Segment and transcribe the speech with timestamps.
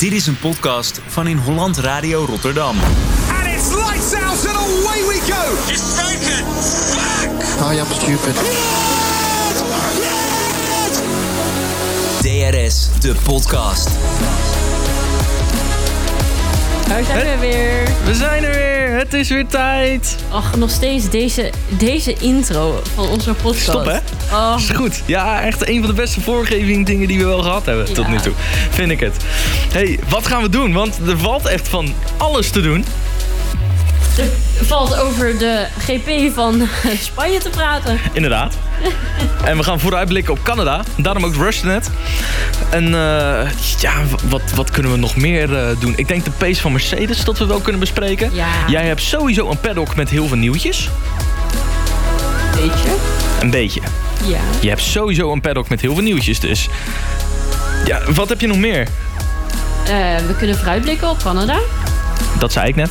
[0.00, 2.76] Dit is een podcast van In Holland Radio Rotterdam.
[2.78, 5.72] And it's lights out and away we go.
[5.72, 6.44] It's taken.
[6.52, 7.62] Fuck.
[7.62, 8.34] Oh, I'm stupid.
[12.20, 13.88] DRS, de podcast.
[16.90, 17.88] Daar zijn we weer.
[18.04, 18.98] We zijn er weer.
[18.98, 20.16] Het is weer tijd.
[20.30, 23.60] Ach, nog steeds deze, deze intro van onze podcast.
[23.60, 23.98] Stop, hè?
[24.32, 25.02] Oh, Is goed.
[25.06, 28.18] Ja, echt een van de beste voorgeving dingen die we wel gehad hebben tot nu
[28.18, 28.32] toe.
[28.70, 29.16] Vind ik het.
[29.72, 30.72] hey, wat gaan we doen?
[30.72, 32.84] Want er valt echt van alles te doen.
[34.60, 36.68] Valt over de GP van
[37.10, 38.00] Spanje te praten.
[38.12, 38.54] Inderdaad.
[39.44, 40.84] en we gaan vooruitblikken op Canada.
[40.96, 41.90] Daarom ook Rushnet.
[42.70, 43.92] En eh, ja,
[44.28, 45.92] wat, wat kunnen we nog meer eh, doen?
[45.96, 48.30] Ik denk de pace van Mercedes dat we wel kunnen bespreken.
[48.34, 48.48] Ja.
[48.68, 50.88] Jij hebt sowieso een paddock met heel veel nieuwtjes.
[52.54, 52.96] Weet je?
[53.40, 53.80] Een beetje.
[54.24, 54.40] Ja.
[54.60, 56.68] Je hebt sowieso een paddock met heel veel nieuwtjes, dus...
[57.84, 58.88] Ja, wat heb je nog meer?
[59.84, 61.58] Eh, we kunnen vooruitblikken op Canada.
[62.38, 62.90] Dat zei ik net.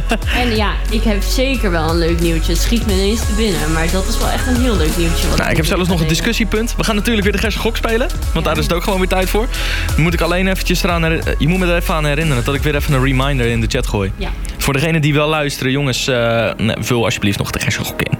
[0.40, 2.52] En ja, ik heb zeker wel een leuk nieuwtje.
[2.52, 3.72] Het schiet me ineens te binnen.
[3.72, 5.28] Maar dat is wel echt een heel leuk nieuwtje.
[5.28, 6.74] Wat Nou, ik heb zelfs nog een discussiepunt.
[6.76, 8.08] We gaan natuurlijk weer de Gerse Gok spelen.
[8.32, 9.46] Want daar is het ook gewoon weer tijd voor.
[9.94, 11.02] Dan moet ik alleen eventjes eraan...
[11.02, 13.60] her- Je moet me er even aan herinneren dat ik weer even een reminder in
[13.60, 14.12] de chat gooi.
[14.16, 14.28] Ja.
[14.58, 18.18] Voor degenen die wel luisteren, jongens, eh, vul alsjeblieft nog de Gerse Gok in.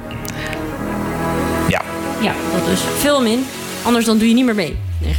[1.68, 1.82] Ja.
[2.20, 2.80] Ja, dat dus.
[2.98, 3.46] Film in.
[3.82, 4.76] Anders dan doe je niet meer mee.
[4.98, 5.14] Nee.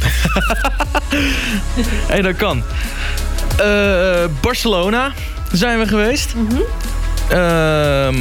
[2.12, 2.62] Hé, dat kan.
[3.58, 5.12] Eh, Barcelona
[5.56, 6.34] zijn we geweest.
[7.28, 8.14] Ehm,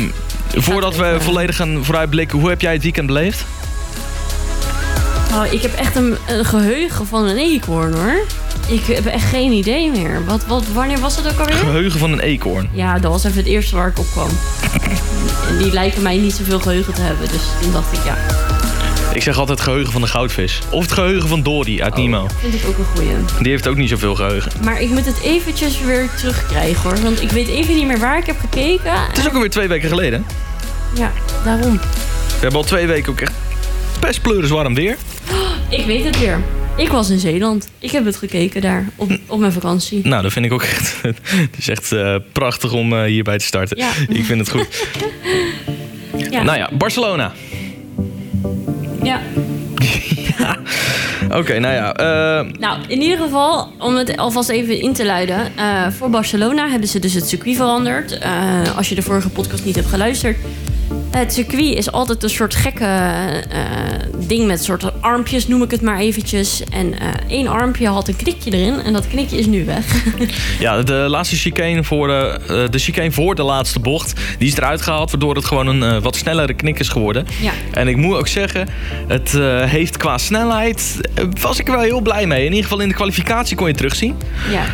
[0.56, 3.46] voordat we volledig gaan vooruitblikken, hoe heb jij het weekend beleefd?
[5.34, 8.26] Oh, ik heb echt een, een geheugen van een eekhoorn hoor.
[8.68, 10.26] Ik heb echt geen idee meer.
[10.26, 11.56] Wat, wat, wanneer was het ook alweer?
[11.56, 12.70] Geheugen van een eekhoorn.
[12.72, 14.30] Ja, dat was even het eerste waar ik op kwam.
[15.48, 17.28] En die lijken mij niet zoveel geheugen te hebben.
[17.28, 18.16] Dus toen dacht ik, ja,
[19.14, 20.60] Ik zeg altijd geheugen van de goudvis.
[20.70, 22.28] Of het geheugen van Dory uit Nemo.
[22.40, 23.10] vind ik ook een goeie.
[23.42, 24.52] Die heeft ook niet zoveel geheugen.
[24.64, 27.02] Maar ik moet het eventjes weer terugkrijgen hoor.
[27.02, 28.92] Want ik weet even niet meer waar ik heb gekeken.
[29.08, 30.26] Het is ook alweer twee weken geleden.
[30.96, 31.12] Ja,
[31.44, 31.78] daarom.
[31.78, 33.34] We hebben al twee weken ook echt
[34.00, 34.98] best pleuris warm weer.
[35.70, 36.42] Ik weet het weer.
[36.78, 37.70] Ik was in Zeeland.
[37.80, 40.08] Ik heb het gekeken daar op, op mijn vakantie.
[40.08, 40.96] Nou, dat vind ik ook echt...
[41.02, 43.78] Het is echt eh, prachtig om eh, hierbij te starten.
[43.78, 43.90] Ja.
[44.08, 44.68] Ik vind het goed.
[46.30, 46.44] Ja.
[46.44, 47.34] Nou ja, Barcelona.
[49.04, 49.20] Ja.
[51.40, 51.94] Oké, nou ja.
[51.94, 55.52] eh, Nou, in ieder geval, om het alvast even in te luiden.
[55.58, 58.18] eh, voor Barcelona hebben ze dus het circuit veranderd.
[58.18, 60.38] Eh, als je de vorige podcast niet hebt geluisterd.
[61.14, 63.62] Het circuit is altijd een soort gekke eh,
[64.28, 66.64] ding met soort armpjes, noem ik het maar eventjes.
[66.70, 69.86] En eh, één armpje had een knikje erin en dat knikje is nu weg.
[70.60, 74.58] Ja, de laatste chicane voor de, eh, de chicane voor de laatste bocht, die is
[74.58, 77.26] eruit gehaald, waardoor het gewoon een wat snellere knik is geworden.
[77.42, 77.52] Ja.
[77.72, 78.68] En ik moet ook zeggen,
[79.08, 79.32] het
[79.70, 81.00] heeft qua snelheid,
[81.42, 82.40] was ik er wel heel blij mee.
[82.40, 84.16] In ieder geval in de kwalificatie kon je terugzien.
[84.52, 84.66] ja.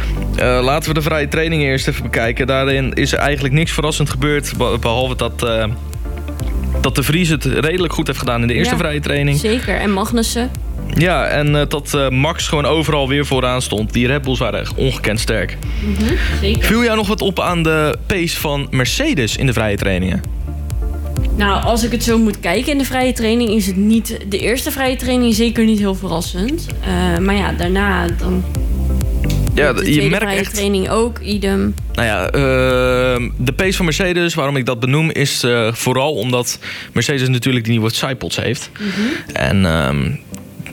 [0.62, 2.48] Laten we de vrije training eerst even bekijken.
[2.48, 5.48] Daarin is er eigenlijk niks verrassend gebeurd, be- behalve dat,
[6.82, 8.80] dat de Vries het redelijk goed heeft gedaan in de eerste Ja.
[8.80, 9.40] vrije training.
[9.40, 9.76] Zeker.
[9.76, 10.50] En Magnussen.
[10.96, 13.94] Ja, en eh, dat eh, Max gewoon overal weer vooraan stond.
[13.94, 15.58] Die Red Bulls waren echt ongekend sterk.
[16.42, 16.64] Zeker.
[16.64, 20.22] Viel jou nog wat op aan de pace van Mercedes in de vrije trainingen?
[21.36, 24.40] Nou, als ik het zo moet kijken in de vrije training, is het niet de
[24.40, 26.68] eerste vrije training zeker niet heel verrassend.
[26.82, 28.44] Eh, maar ja, daarna dan.
[29.60, 30.54] Ja, de je merkt echt.
[30.54, 31.74] training ook, idem.
[31.94, 36.60] Nou ja, ehm, de pace van Mercedes, waarom ik dat benoem, is eh, vooral omdat
[36.94, 38.72] Mercedes natuurlijk die nieuwe sidepods heeft.
[39.34, 40.12] En ehm,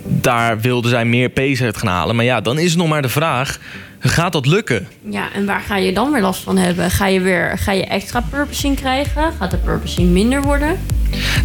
[0.05, 2.17] daar wilden zij meer pace uit gaan halen.
[2.17, 3.59] Maar ja, dan is het nog maar de vraag:
[3.99, 4.89] gaat dat lukken?
[5.11, 6.91] Ja, en waar ga je dan weer last van hebben?
[6.91, 9.33] Ga je weer ga je extra purposing krijgen?
[9.39, 10.79] Gaat de purposing minder worden?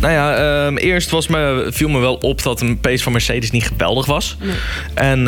[0.02, 3.52] Nou ja, ehm, eerst was me, viel me wel op dat een pace van Mercedes
[3.52, 4.38] niet geweldig was.
[4.40, 4.56] Nee.
[4.94, 5.28] En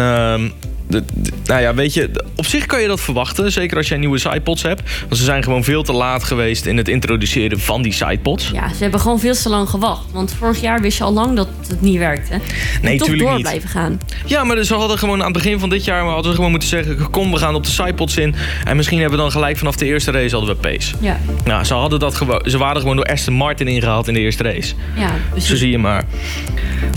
[0.88, 3.52] de, de- nou ja, weet je, op zich kan je dat verwachten.
[3.52, 4.82] Zeker als jij nieuwe sidepods hebt.
[5.02, 8.50] Want ze zijn gewoon veel te laat geweest in het introduceren van die sidepods.
[8.54, 10.06] Ja, ze hebben gewoon veel te lang gewacht.
[10.12, 12.40] Want vorig jaar wist je al lang dat het niet werkte.
[12.82, 13.42] Nee, toch door niet.
[13.42, 14.00] blijven gaan.
[14.26, 16.70] Ja, maar ze hadden gewoon aan het begin van dit jaar hadden ze gewoon moeten
[16.70, 18.36] zeggen: kom, we gaan op de sidepods in.
[18.66, 20.96] En misschien hebben we dan gelijk vanaf de eerste race hadden we pace.
[21.00, 24.20] Ja, Nou, ze, hadden dat gewoon, ze waren gewoon door Aston Martin ingehaald in de
[24.20, 24.74] eerste race.
[24.96, 25.60] ja Zo precies.
[25.60, 26.04] zie je maar.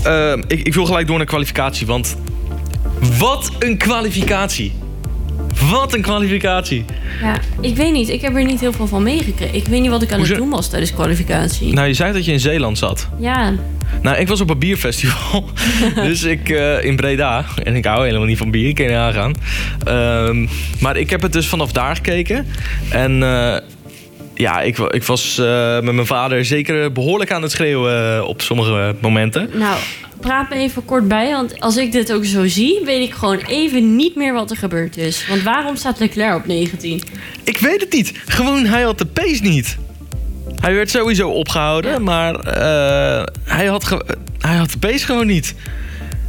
[0.02, 2.16] Ehm, ik, ik wil gelijk door naar kwalificatie, want
[3.18, 4.72] wat een kwalificatie.
[5.70, 6.84] Wat een kwalificatie.
[7.22, 8.08] Ja, ik weet niet.
[8.08, 9.54] Ik heb er niet heel veel van meegekregen.
[9.54, 10.32] Ik weet niet wat ik aan Hoezo?
[10.32, 11.72] het doen was tijdens kwalificatie.
[11.72, 13.08] Nou, je zei dat je in Zeeland zat.
[13.18, 13.54] Ja,
[14.02, 15.44] Nou, ik was op een bierfestival.
[15.94, 17.44] dus ik eh, in Breda.
[17.62, 19.32] En ik hou helemaal niet van bier, ik kan je aangaan.
[19.84, 20.46] Ehm,
[20.80, 22.46] maar ik heb het dus vanaf daar gekeken.
[22.90, 23.56] En eh,
[24.34, 28.94] ja, ik, ik was eh, met mijn vader zeker behoorlijk aan het schreeuwen op sommige
[29.00, 29.50] momenten.
[29.52, 29.76] nou,
[30.20, 31.30] praat me even kort bij.
[31.30, 34.56] Want als ik dit ook zo zie, weet ik gewoon even niet meer wat er
[34.56, 35.26] gebeurd is.
[35.28, 37.02] Want waarom staat Leclerc op 19?
[37.44, 38.12] Ik weet het niet.
[38.26, 39.76] Gewoon, hij had de pace niet.
[40.60, 43.88] Hij werd sowieso opgehouden, maar eh, hij, had
[44.38, 45.54] hij had de pace gewoon niet.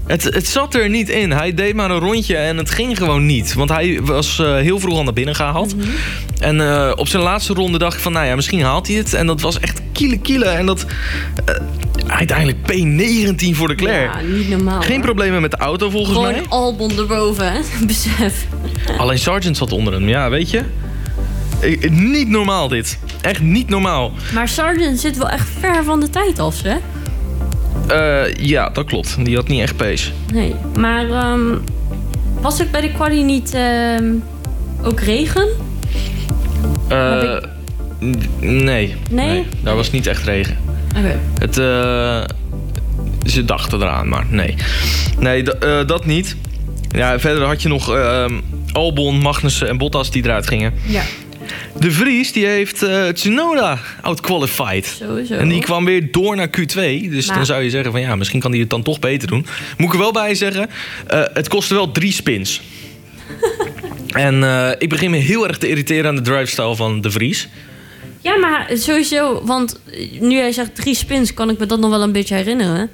[0.07, 1.31] Het, het zat er niet in.
[1.31, 3.53] Hij deed maar een rondje en het ging gewoon niet.
[3.53, 5.75] Want hij was eh, heel vroeg al naar binnen gehaald.
[6.39, 9.13] En eh, op zijn laatste ronde dacht ik van, nou ja, misschien haalt hij het.
[9.13, 10.45] En dat was echt kiele kiele.
[10.45, 10.85] En dat
[12.07, 14.13] uiteindelijk P19 voor de Leclerc.
[14.13, 14.81] Ja, niet normaal.
[14.81, 15.05] Geen hoor.
[15.05, 16.33] problemen met de auto volgens mij.
[16.33, 17.59] Gewoon Albon erboven, hè?
[17.87, 18.45] besef.
[18.97, 20.09] Alleen Sargent zat onder hem.
[20.09, 20.61] Ja, weet je?
[21.59, 22.99] Eh, Niet normaal dit.
[23.21, 24.11] Echt niet normaal.
[24.33, 26.75] Maar Sargent zit wel echt ver van de tijd af, hè?
[27.87, 29.25] Eh, ja, dat klopt.
[29.25, 30.11] Die had niet echt pace.
[30.33, 30.55] Nee.
[30.77, 31.55] Maar ehm,
[32.41, 34.13] was het bij de quali niet ehm,
[34.83, 35.47] ook regen?
[36.87, 37.37] Eh,
[38.39, 38.95] nee.
[39.09, 39.45] Nee?
[39.63, 40.57] Daar was niet echt regen.
[40.97, 41.19] Oké.
[41.39, 42.23] Het, eh,
[43.31, 44.55] ze dachten eraan, maar nee.
[45.19, 46.35] Nee, eh, dat niet.
[46.89, 48.33] Ja, verder had je nog ehm,
[48.71, 50.73] Albon, Magnussen en Bottas die eruit gingen.
[50.85, 51.01] Ja,
[51.79, 54.85] De Vries die heeft eh, Tsunoda outqualified.
[54.99, 55.33] sowieso.
[55.33, 57.09] En die kwam weer door naar Q2.
[57.09, 59.27] Dus Maar- dan zou je zeggen van ja, misschien kan hij het dan toch beter
[59.27, 59.45] doen.
[59.77, 60.69] Moet ik er wel bij zeggen,
[61.33, 62.61] het kostte wel drie spins.
[64.27, 64.43] en
[64.79, 67.47] ik begin me heel erg te irriteren aan de drivestyle van De Vries.
[68.27, 69.79] Ja, maar sowieso, want
[70.19, 72.89] nu jij zegt drie spins, kan ik me dat nog wel een beetje herinneren.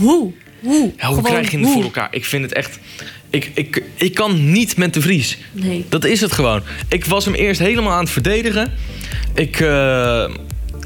[0.00, 0.32] Hoe?
[0.60, 0.92] Hoe?
[0.96, 1.74] Ja, hoe Gewoon krijg je het hoe?
[1.74, 2.08] voor elkaar?
[2.10, 2.78] Ik vind het echt...
[3.30, 5.38] Ik, ik, ik kan niet met De Vries.
[5.52, 5.84] Nee.
[5.88, 6.62] Dat is het gewoon.
[6.88, 8.72] Ik was hem eerst helemaal aan het verdedigen.
[9.34, 10.30] Ik, eh,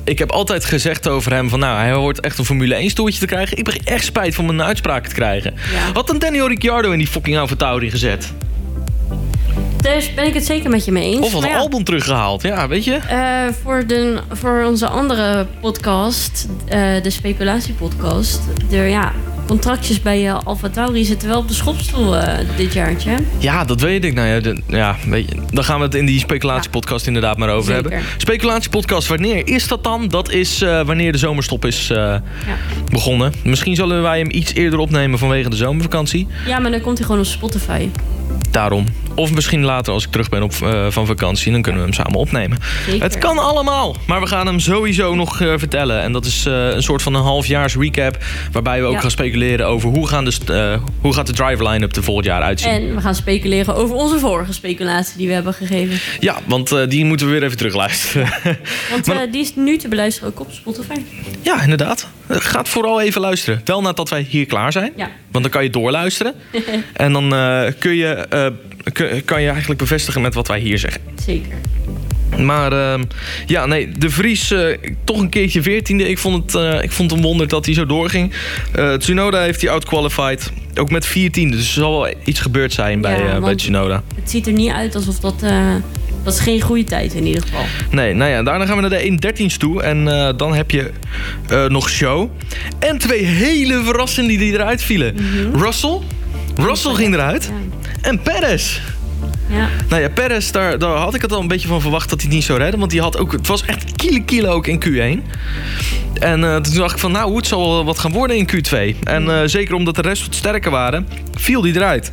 [0.04, 1.58] ik heb altijd gezegd over hem van...
[1.58, 3.56] nou, hij hoort echt een Formule 1 stoeltje te krijgen.
[3.56, 5.54] Ik begin echt spijt van mijn uitspraken te krijgen.
[5.72, 5.92] Ja.
[5.92, 8.32] Wat een Daniel Ricciardo in die fucking Alfa gezet.
[9.82, 11.26] Dus ben ik het zeker met je mee eens.
[11.34, 12.42] Of Maar ja, Albon teruggehaald.
[12.42, 12.92] Ja, weet je?
[12.94, 18.40] eh, voor, de, voor onze andere podcast, eh, de speculatiepodcast...
[18.70, 19.12] Er, ja,
[19.46, 23.10] contractjes bij uh, Alfa Tauri zitten wel op de schopstoel eh, dit jaartje.
[23.38, 24.14] Ja, dat weet ik.
[24.14, 27.48] Nou ja, de- ja weet je, dan gaan we het in die speculatiepodcast inderdaad maar
[27.50, 27.90] over Zeker.
[27.90, 28.08] hebben.
[28.16, 30.08] Speculatiepodcast, wanneer is dat dan?
[30.08, 32.22] Dat is eh, wanneer de zomerstop is eh, Ja.
[32.90, 33.32] begonnen.
[33.44, 36.26] Misschien zullen wij hem iets eerder opnemen vanwege de zomervakantie.
[36.46, 37.88] ja, maar dan komt hij gewoon op Spotify.
[38.50, 38.86] Daarom.
[39.16, 41.52] Of misschien later als ik terug ben op, eh, van vakantie.
[41.52, 42.58] Dan kunnen we hem samen opnemen.
[42.86, 43.02] Zeker.
[43.02, 43.96] Het kan allemaal.
[44.06, 46.02] Maar we gaan hem sowieso nog eh, vertellen.
[46.02, 48.18] En dat is eh, een soort van een halfjaars recap.
[48.52, 49.00] Waarbij we ook Ja.
[49.00, 52.70] gaan speculeren over hoe, gaan de, hoe gaat de driver line-up er volgend jaar uitzien.
[52.70, 55.98] En we gaan speculeren over onze vorige speculatie die we hebben gegeven.
[56.20, 58.28] Ja, want die moeten we weer even terugluisteren.
[58.90, 60.94] Want Maar- die is nu te beluisteren ook op Spotify.
[61.42, 62.08] ja, inderdaad.
[62.28, 63.60] Gaat vooral even luisteren.
[63.64, 64.92] Wel nadat wij hier klaar zijn.
[64.96, 65.10] Ja.
[65.30, 66.34] Want dan kan je doorluisteren.
[66.92, 67.28] en dan
[67.78, 68.26] kun je,
[69.24, 71.00] kan je eigenlijk bevestigen met wat wij hier zeggen.
[71.24, 71.54] Zeker.
[72.38, 73.02] Maar ehm,
[73.46, 76.08] ja, nee, de Vries eh, toch een keertje veertiende.
[76.08, 78.32] Ik vond het, eh, ik vond het een wonder dat hij zo doorging.
[78.72, 80.52] Eh, Tsunoda heeft hij outqualified.
[80.74, 81.56] Ook met viertiende.
[81.56, 84.02] Dus er zal wel iets gebeurd zijn bij, Ja, bij Tsunoda.
[84.14, 85.40] Het ziet er niet uit alsof dat...
[86.22, 87.64] dat is geen goede tijd in ieder geval.
[87.90, 89.82] Nee, nou ja, daarna gaan we naar de 1.13's toe.
[89.82, 90.04] En
[90.36, 90.90] dan heb je
[91.68, 92.30] nog show.
[92.78, 95.16] En twee hele verrassenden die eruit vielen.
[95.52, 95.98] Russell.
[96.56, 97.50] Russell ging eruit.
[97.52, 97.76] Ja.
[98.06, 98.80] En Perez.
[99.48, 99.68] Ja.
[99.88, 102.30] Nou ja, Perez, daar, daar had ik het al een beetje van verwacht dat hij
[102.30, 102.78] niet zou redden.
[102.78, 105.22] Want die had ook, het was echt kilo kilo ook in Q1.
[106.18, 108.98] En eh, toen dacht ik van, nou, het zal wel wat gaan worden in Q2.
[109.02, 112.10] En eh, zeker omdat de rest wat sterker waren, viel die eruit.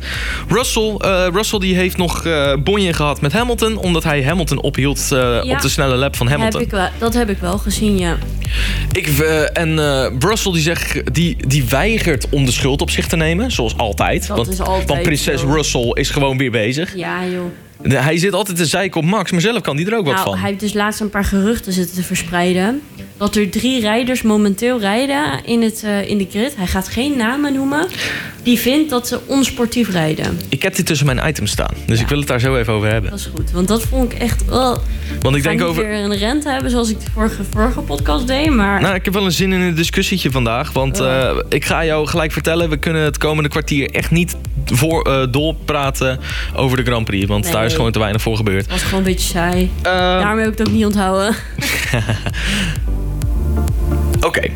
[0.48, 2.22] Russell, eh, Russell die heeft nog
[2.62, 3.76] bonje gehad met Hamilton.
[3.76, 4.98] Omdat hij Hamilton ophield
[5.42, 6.60] op de snelle lap van Hamilton.
[6.60, 8.16] Heb ik wel, dat heb ik wel gezien, ja.
[8.92, 9.06] Ik,
[9.52, 9.78] en
[10.18, 13.50] Russell die, zegt, die, die weigert om de schuld op zich te nemen.
[13.50, 14.26] Zoals altijd.
[14.26, 15.52] Dat want, is altijd want prinses zo.
[15.52, 16.96] Russell is gewoon weer bezig.
[16.96, 17.63] Ja, joh.
[17.88, 20.26] Hij zit altijd te zeiken op Max, maar zelf kan hij er ook wat Nou,
[20.28, 20.38] van.
[20.38, 22.80] hij heeft dus laatst een paar geruchten zitten te verspreiden.
[23.16, 26.56] Dat er drie rijders momenteel rijden in, het, eh, in de grid.
[26.56, 27.86] Hij gaat geen namen noemen.
[28.42, 30.38] Die vindt dat ze onsportief rijden.
[30.48, 32.02] Ik heb dit tussen mijn items staan, dus Ja.
[32.02, 33.10] ik wil het daar zo even over hebben.
[33.10, 33.50] Dat is goed.
[33.50, 34.42] Want dat vond ik echt...
[34.50, 34.76] Oh,
[35.20, 35.86] Want ik denk over.
[35.86, 38.50] weer een rente hebben zoals ik de vorige, vorige podcast deed.
[38.50, 40.72] Maar Nou, ik heb wel een zin in een discussietje vandaag.
[40.72, 41.06] Want Oh.
[41.06, 45.26] eh, ik ga jou gelijk vertellen, we kunnen het komende kwartier echt niet voor, eh,
[45.30, 46.20] doorpraten
[46.56, 47.26] over de Grand Prix.
[47.26, 48.62] Want daar is Gewoon te weinig voor gebeurd.
[48.62, 49.70] het was gewoon een beetje saai.
[49.82, 51.34] Eh, Daarom heb ik het ook niet onthouden.
[54.20, 54.50] Oké.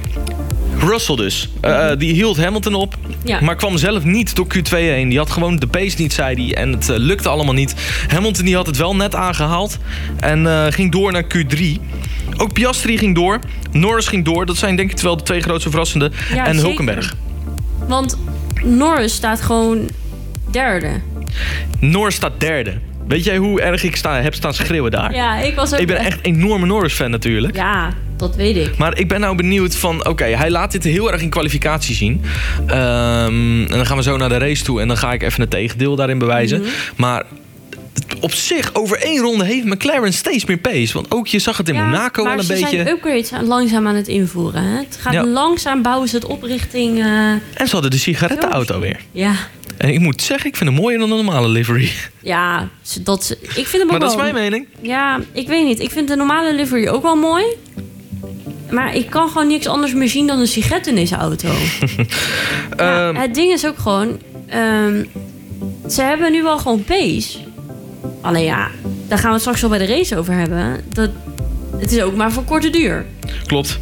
[0.79, 1.49] Russell dus.
[1.61, 2.95] Eh, die hield Hamilton op.
[3.25, 3.41] Ja.
[3.41, 5.09] Maar kwam zelf niet door Q2 heen.
[5.09, 6.63] Die had gewoon de pace niet, zei hij.
[6.63, 7.75] En het eh, lukte allemaal niet.
[8.09, 9.79] Hamilton die had het wel net aangehaald.
[10.21, 11.65] En eh, ging door naar Q3.
[12.37, 13.39] Ook Piastri ging door.
[13.73, 14.47] Norris ging door.
[14.47, 16.13] Dat zijn denk ik wel de twee grootste verrassenden.
[16.35, 16.67] Ja, en zeker.
[16.67, 17.15] Hulkenberg.
[17.87, 18.19] Want
[18.65, 19.89] Norris staat gewoon
[20.51, 20.91] derde.
[21.79, 22.75] Norris staat derde.
[23.09, 25.15] Weet jij hoe erg ik sta, heb staan schreeuwen daar?
[25.15, 25.79] Ja, ik was ook...
[25.81, 27.57] Ik ben echt een enorme Norris-fan natuurlijk.
[27.57, 28.77] Ja, dat weet ik.
[28.77, 32.23] Maar ik ben nou benieuwd van, oké, hij laat dit heel erg in kwalificatie zien.
[32.67, 35.41] Ehm, en dan gaan we zo naar de race toe en dan ga ik even
[35.41, 36.61] het tegendeel daarin bewijzen.
[36.61, 36.69] Mhm.
[36.97, 37.25] Maar
[38.21, 40.93] op zich, over één ronde heeft McLaren steeds meer pace.
[40.93, 42.69] Want ook je zag het in Ja, Monaco maar wel een ze beetje.
[42.77, 44.63] zijn upgrades langzaam aan het invoeren.
[44.63, 44.77] Hè?
[44.79, 45.27] Het gaat Ja.
[45.27, 46.99] langzaam bouwen ze het op richting...
[46.99, 49.01] eh, En ze hadden de sigarettenauto weer.
[49.13, 49.33] ja,
[49.79, 51.91] En ik moet zeggen, ik vind hem mooier dan een normale livery.
[52.21, 52.69] ja
[53.03, 54.67] dat, ik vind hem ook Maar dat is mijn mening.
[54.81, 55.81] Ja, ik weet niet.
[55.81, 57.45] Ik vind de normale livery ook wel mooi.
[58.71, 61.49] Maar ik kan gewoon niks anders meer zien dan een sigaret in deze auto.
[62.77, 64.21] Ja, Ehm, het ding is ook gewoon...
[64.47, 65.05] ehm,
[65.91, 67.39] ze hebben nu wel gewoon pace.
[68.21, 68.69] Alleen ja,
[69.09, 70.85] daar gaan we het straks wel bij de race over hebben.
[70.93, 71.11] Dat,
[71.77, 73.07] het is ook maar voor korte duur.
[73.47, 73.79] Klopt.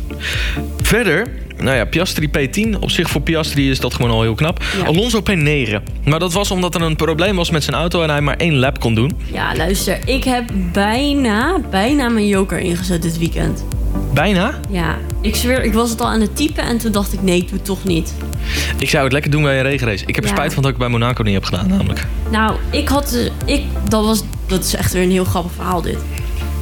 [0.86, 1.26] Verder,
[1.56, 2.78] nou ja, Piastri P10.
[2.80, 4.62] Op zich voor Piastri is dat gewoon al heel knap.
[4.78, 4.84] Ja.
[4.84, 5.82] Alonso P9.
[6.04, 8.54] Maar dat was omdat er een probleem was met zijn auto en hij maar één
[8.56, 9.12] lap kon doen.
[9.32, 9.98] Ja, luister.
[10.04, 13.64] Ik heb bijna, bijna mijn joker ingezet dit weekend.
[14.14, 14.60] Bijna.
[14.70, 17.36] Ja, ik zweer, ik was het al aan het typen en toen dacht ik, nee,
[17.36, 18.14] ik doe het toch niet.
[18.78, 20.04] Ik zou het lekker doen bij een regenrace.
[20.06, 20.36] Ik heb er Ja.
[20.36, 22.06] spijt van dat ik bij Monaco niet heb gedaan, namelijk.
[22.30, 23.30] Nou, ik had.
[23.44, 25.98] Ik, dat, was, dat is echt weer een heel grappig verhaal, dit.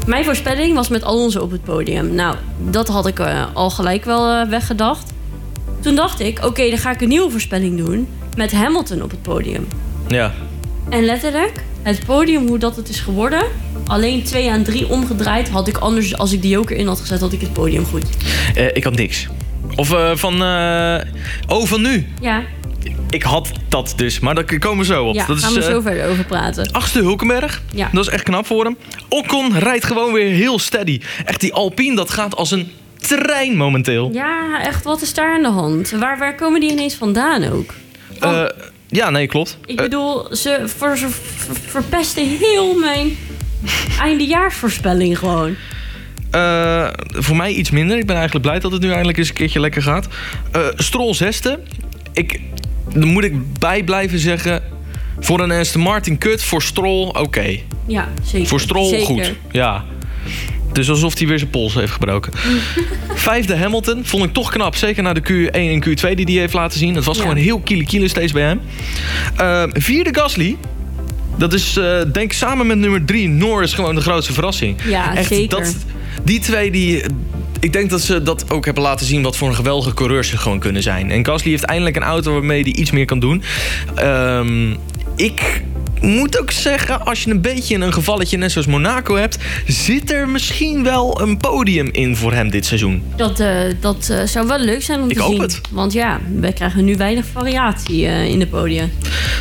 [0.06, 2.14] Mijn voorspelling was met Alonso op het podium.
[2.14, 5.12] Nou, dat had ik eh, al gelijk wel eh, weggedacht.
[5.80, 8.08] Toen dacht ik, oké, dan ga ik een nieuwe voorspelling doen.
[8.36, 9.66] Met Hamilton op het podium.
[10.08, 10.32] Ja.
[10.88, 13.42] En letterlijk, het podium, hoe dat het is geworden.
[13.86, 15.48] Alleen 2 aan 3 omgedraaid.
[15.48, 18.04] Had ik anders, als ik die joker in had gezet, had ik het podium goed.
[18.54, 19.28] Eh, ik had niks.
[19.76, 20.42] Of van...
[21.46, 22.06] oh, van nu.
[22.20, 22.42] Ja,
[23.14, 25.14] Ik had dat dus, maar daar komen we zo op.
[25.14, 26.72] ja dat gaan is we eh, zo verder over praten.
[26.72, 27.62] achtste Hulkenberg.
[27.74, 27.88] Ja.
[27.92, 28.76] Dat is echt knap voor hem.
[29.08, 31.00] Ocon rijdt gewoon weer heel steady.
[31.24, 34.10] Echt, die Alpine, dat gaat als een trein momenteel.
[34.12, 35.90] Ja, echt, wat is daar aan de hand?
[35.90, 37.74] Waar, waar komen die ineens vandaan ook?
[38.20, 38.40] Oh.
[38.40, 38.44] Eh,
[38.88, 39.58] ja, nee, klopt.
[39.66, 40.98] Ik Eh, bedoel, ze, ver,
[41.66, 43.16] verpesten heel mijn
[44.00, 45.56] eindejaarsvoorspelling gewoon.
[47.08, 47.98] Voor mij iets minder.
[47.98, 50.08] Ik ben eigenlijk blij dat het nu eindelijk eens een keertje lekker gaat.
[50.52, 51.60] Eh Stroll zesde.
[52.12, 52.40] Ik,
[52.92, 54.62] dan moet ik bij blijven zeggen...
[55.18, 57.58] Voor een Aston Martin kut, voor Stroll oké.
[57.86, 58.48] Ja, zeker.
[58.48, 59.04] Voor Stroll Zeker.
[59.06, 59.32] goed.
[59.50, 59.84] Ja.
[60.72, 62.32] Is alsof hij weer zijn pols heeft gebroken.
[63.14, 64.76] Vijfde Hamilton vond ik toch knap.
[64.76, 66.94] Zeker na de Q1 en Q2 die hij heeft laten zien.
[66.94, 67.22] Het was Ja.
[67.22, 68.60] gewoon heel kiele kiele steeds bij hem.
[69.36, 70.56] Eh, vierde Gasly.
[71.38, 74.76] Dat is eh, denk ik samen met nummer drie Norris gewoon de grootste verrassing.
[74.88, 75.48] Ja, zeker.
[75.48, 75.76] Dat,
[76.24, 77.02] die twee die...
[77.64, 80.36] Ik denk dat ze dat ook hebben laten zien wat voor een geweldige coureurs ze
[80.36, 81.10] gewoon kunnen zijn.
[81.10, 83.42] En Gasly heeft eindelijk een auto waarmee hij iets meer kan doen.
[83.94, 84.74] Ehm,
[85.16, 85.62] ik
[86.04, 89.38] moet ook zeggen, als je een beetje een gevalletje net zoals Monaco hebt...
[89.66, 93.02] zit er misschien wel een podium in voor hem dit seizoen.
[93.16, 95.40] Dat, eh, dat eh, zou wel leuk zijn om Ik te hoop zien.
[95.40, 95.60] het.
[95.70, 98.92] Want ja, we krijgen nu weinig variatie eh, in de podium.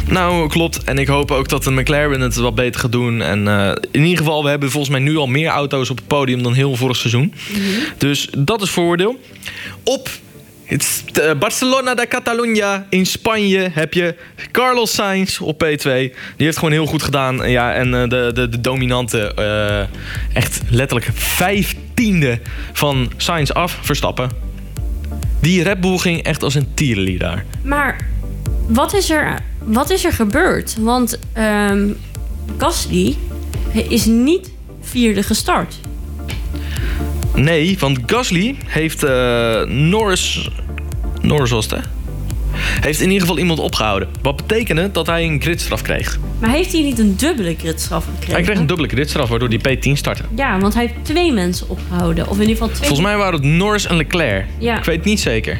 [0.07, 0.83] Nou, klopt.
[0.83, 3.21] En ik hoop ook dat de McLaren het wat beter gaat doen.
[3.21, 3.47] En
[3.91, 6.53] in ieder geval, we hebben volgens mij nu al meer auto's op het podium dan
[6.53, 7.33] heel vorig seizoen.
[7.97, 9.19] Dus dat is voordeel.
[9.83, 10.09] Op
[11.39, 14.15] Barcelona de Catalunya in Spanje heb je
[14.51, 15.83] Carlos Sainz op P2.
[15.83, 17.49] Die heeft gewoon heel goed gedaan.
[17.49, 22.39] Ja, en eh, de, de, de dominante, eh, echt letterlijk vijftiende
[22.73, 24.29] van Sainz af, Verstappen.
[25.41, 27.45] Die Red Bull ging echt als een tierenlier daar.
[27.63, 28.07] Maar
[28.67, 30.75] wat is er, wat is er gebeurd?
[30.79, 31.89] Want ehm
[32.57, 33.15] Gasly
[33.89, 34.51] is niet
[34.81, 35.75] vierde gestart.
[37.35, 40.49] Nee, want Gasly heeft eh, Norris...
[41.21, 41.79] Norris was het, hè?
[42.55, 44.09] Heeft in ieder geval iemand opgehouden.
[44.21, 46.19] Wat betekende dat hij een gridstraf kreeg.
[46.39, 48.33] Maar heeft hij niet een dubbele gridstraf gekregen?
[48.33, 50.23] Hij kreeg een dubbele gridstraf, waardoor hij P10 startte.
[50.35, 52.27] Ja, want hij heeft twee mensen opgehouden.
[52.27, 52.87] Of in ieder geval twee.
[52.87, 54.45] Volgens mij waren het Norris en Leclerc.
[54.57, 54.77] Ja.
[54.77, 55.59] Ik weet het niet zeker.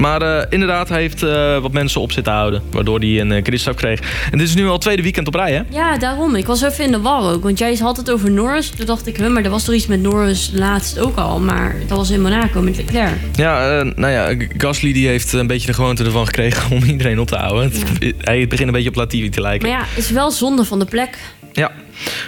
[0.00, 2.62] Maar eh, inderdaad, hij heeft eh, wat mensen op zitten houden.
[2.70, 4.00] Waardoor hij een uh, kreeg.
[4.30, 5.62] En dit is nu al het tweede weekend op rij, hè?
[5.70, 6.34] Ja, daarom.
[6.34, 7.42] Ik was even in de war ook.
[7.42, 8.68] Want jij had het over Norris.
[8.68, 11.40] Toen dacht ik, huh, maar er was toch iets met Norris laatst ook al.
[11.40, 13.14] Maar dat was in Monaco met Leclerc.
[13.34, 17.20] Ja, uh, nou ja, Gasly die heeft een beetje de gewoonte ervan gekregen om iedereen
[17.20, 17.72] op te houden.
[17.98, 18.12] Ja.
[18.18, 19.68] Hij begint een beetje op Latifi te lijken.
[19.68, 21.18] Maar ja, het is wel zonde van de plek.
[21.52, 21.72] Ja.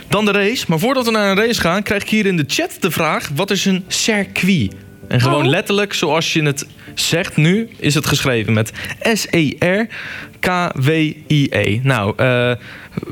[0.09, 0.65] Dan de race.
[0.69, 3.31] Maar voordat we naar een race gaan, krijg ik hier in de chat de vraag:
[3.35, 4.73] wat is een circuit?
[5.09, 5.51] En gewoon oh.
[5.51, 9.91] letterlijk zoals je het zegt nu, is het geschreven met S-E-R-K-W-I-E.
[11.83, 12.53] Nou, uh,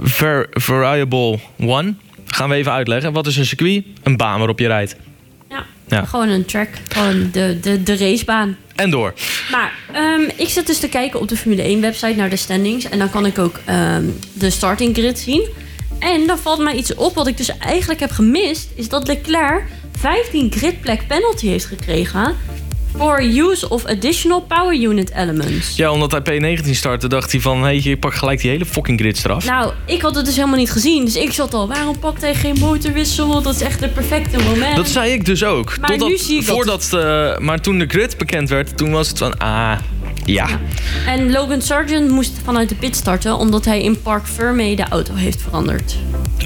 [0.03, 1.95] ver, variable one.
[2.27, 3.13] Gaan we even uitleggen.
[3.13, 3.85] Wat is een circuit?
[4.03, 4.97] Een baan waarop je rijdt.
[5.51, 6.05] Ja, ja.
[6.05, 6.69] gewoon een track.
[6.89, 8.57] Gewoon de, de, de racebaan.
[8.75, 9.15] En door.
[9.51, 12.89] Maar um, ik zit dus te kijken op de Formule 1 website naar de standings.
[12.89, 15.49] En dan kan ik ook um, de starting grid zien.
[15.99, 18.71] En dan valt mij iets op wat ik dus eigenlijk heb gemist.
[18.75, 19.63] Is dat Leclerc
[20.05, 22.37] 15 gridplek penalty heeft gekregen
[22.97, 25.77] For use of additional power unit elements.
[25.77, 26.23] Ja, omdat hij
[26.61, 27.63] P19 startte, dacht hij van...
[27.63, 29.45] Hé, je pak gelijk die hele fucking grid eraf.
[29.47, 31.05] Nou, ik had het dus helemaal niet gezien.
[31.05, 33.43] Dus ik zat al, waarom pakt hij geen motorwissel?
[33.43, 34.77] Dat is echt het perfecte moment.
[34.77, 35.79] Dat zei ik dus ook.
[35.81, 39.09] Maar nu zie ik dat- voordat, eh, maar toen de grid bekend werd, toen was
[39.09, 39.39] het van...
[39.39, 39.79] Ah,
[40.25, 40.47] ja.
[41.07, 43.37] En Logan Sargent moest vanuit de pit starten...
[43.37, 45.97] omdat hij in Park Ferme de auto heeft veranderd.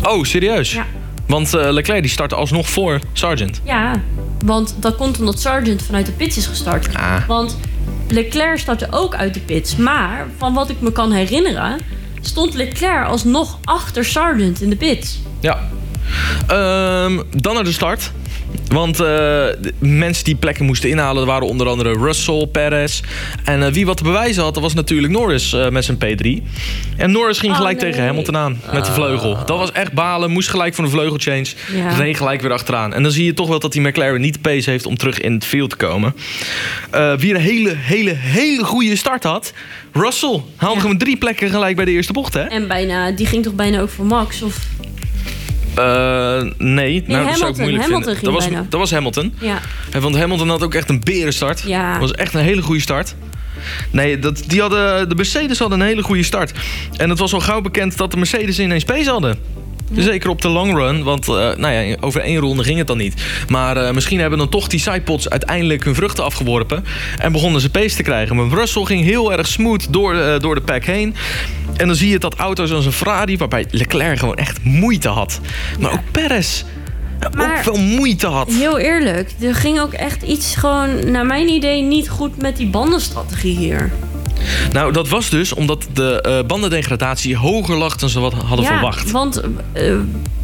[0.02, 0.72] Oh, serieus?
[0.72, 0.86] Ja.
[1.28, 3.60] Want eh, Leclerc die startte alsnog voor Sargent.
[3.64, 4.00] Ja,
[4.44, 6.96] want dat komt omdat Sargent vanuit de pits is gestart.
[6.96, 7.26] Ah.
[7.26, 7.56] Want
[8.08, 9.76] Leclerc startte ook uit de pits.
[9.76, 11.80] Maar van wat ik me kan herinneren...
[12.20, 15.18] stond Leclerc alsnog achter Sargent in de pits.
[15.40, 15.68] Ja.
[16.46, 18.12] Ehm, dan naar de start.
[18.68, 19.44] Want eh,
[19.78, 23.00] mensen die plekken moesten inhalen waren onder andere Russell, Perez.
[23.44, 26.42] En eh, wie wat te bewijzen had, dat was natuurlijk Norris eh, met zijn P3.
[26.96, 27.90] En Norris ging Oh, gelijk nee.
[27.90, 29.36] tegen Hamilton aan met de vleugel.
[29.46, 31.46] Dat was echt balen, moest gelijk voor een vleugelchange.
[31.74, 31.88] Ja.
[31.96, 32.94] Reed gelijk weer achteraan.
[32.94, 35.20] En dan zie je toch wel dat die McLaren niet de pace heeft om terug
[35.20, 36.14] in het field te komen.
[36.90, 39.52] Eh, wie een hele, hele, hele goede start had.
[39.92, 40.80] Russell haalde Ja.
[40.80, 42.42] gewoon drie plekken gelijk bij de eerste bocht, hè?
[42.42, 44.42] En bijna, die ging toch bijna ook voor Max?
[44.42, 44.56] Of,
[45.78, 48.32] Eh, nee, nou, dat zou ik moeilijk Hamilton vinden.
[48.32, 49.34] Dat was, dat was Hamilton.
[49.40, 49.60] ja.
[50.00, 51.62] Want Hamilton had ook echt een berenstart.
[51.66, 51.92] Ja.
[51.92, 53.14] Dat was echt een hele goede start.
[53.90, 56.52] Nee, dat, die hadden, de Mercedes hadden een hele goede start.
[56.96, 59.38] En het was al gauw bekend dat de Mercedes ineens pace hadden.
[59.96, 62.96] Zeker op de long run, want eh, nou ja, over één ronde ging het dan
[62.98, 63.22] niet.
[63.48, 66.84] Maar eh, misschien hebben dan toch die sidepods uiteindelijk hun vruchten afgeworpen.
[67.18, 68.36] En begonnen ze pace te krijgen.
[68.36, 71.14] Maar Russell ging heel erg smooth door, eh, door de pack heen.
[71.76, 75.40] En dan zie je dat auto's als een Ferrari, waarbij Leclerc gewoon echt moeite had.
[75.80, 76.62] Maar ook Perez
[77.36, 78.52] Maar- ook wel moeite had.
[78.52, 82.66] Heel eerlijk, er ging ook echt iets gewoon, naar mijn idee, niet goed met die
[82.66, 83.92] bandenstrategie hier.
[84.72, 88.72] Nou, dat was dus omdat de eh, bandendegradatie hoger lag dan ze wat hadden ja,
[88.72, 89.10] verwacht.
[89.10, 89.40] want
[89.72, 89.94] eh,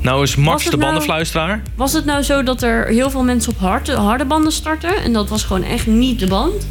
[0.01, 1.63] Nou is Max de nou- bandenfluisteraar.
[1.77, 4.97] was het nou zo dat er heel veel mensen op harde, harde banden starten?
[4.97, 6.67] En dat was gewoon echt niet de band?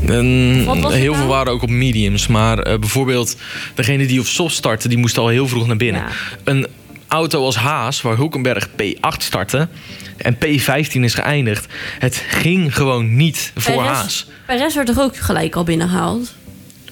[0.00, 1.14] Heel nou?
[1.16, 2.26] veel waren ook op mediums.
[2.26, 3.36] Maar eh, bijvoorbeeld
[3.74, 6.02] degene die op soft startte, die moest al heel vroeg naar binnen.
[6.02, 6.08] Ja.
[6.44, 6.66] Een
[7.08, 9.68] auto als Haas, waar Hulkenberg P8 startte
[10.16, 11.66] en P15 is geëindigd.
[11.98, 14.26] Het ging gewoon niet voor Perez- Haas.
[14.46, 16.34] Perez werd er ook gelijk al binnengehaald.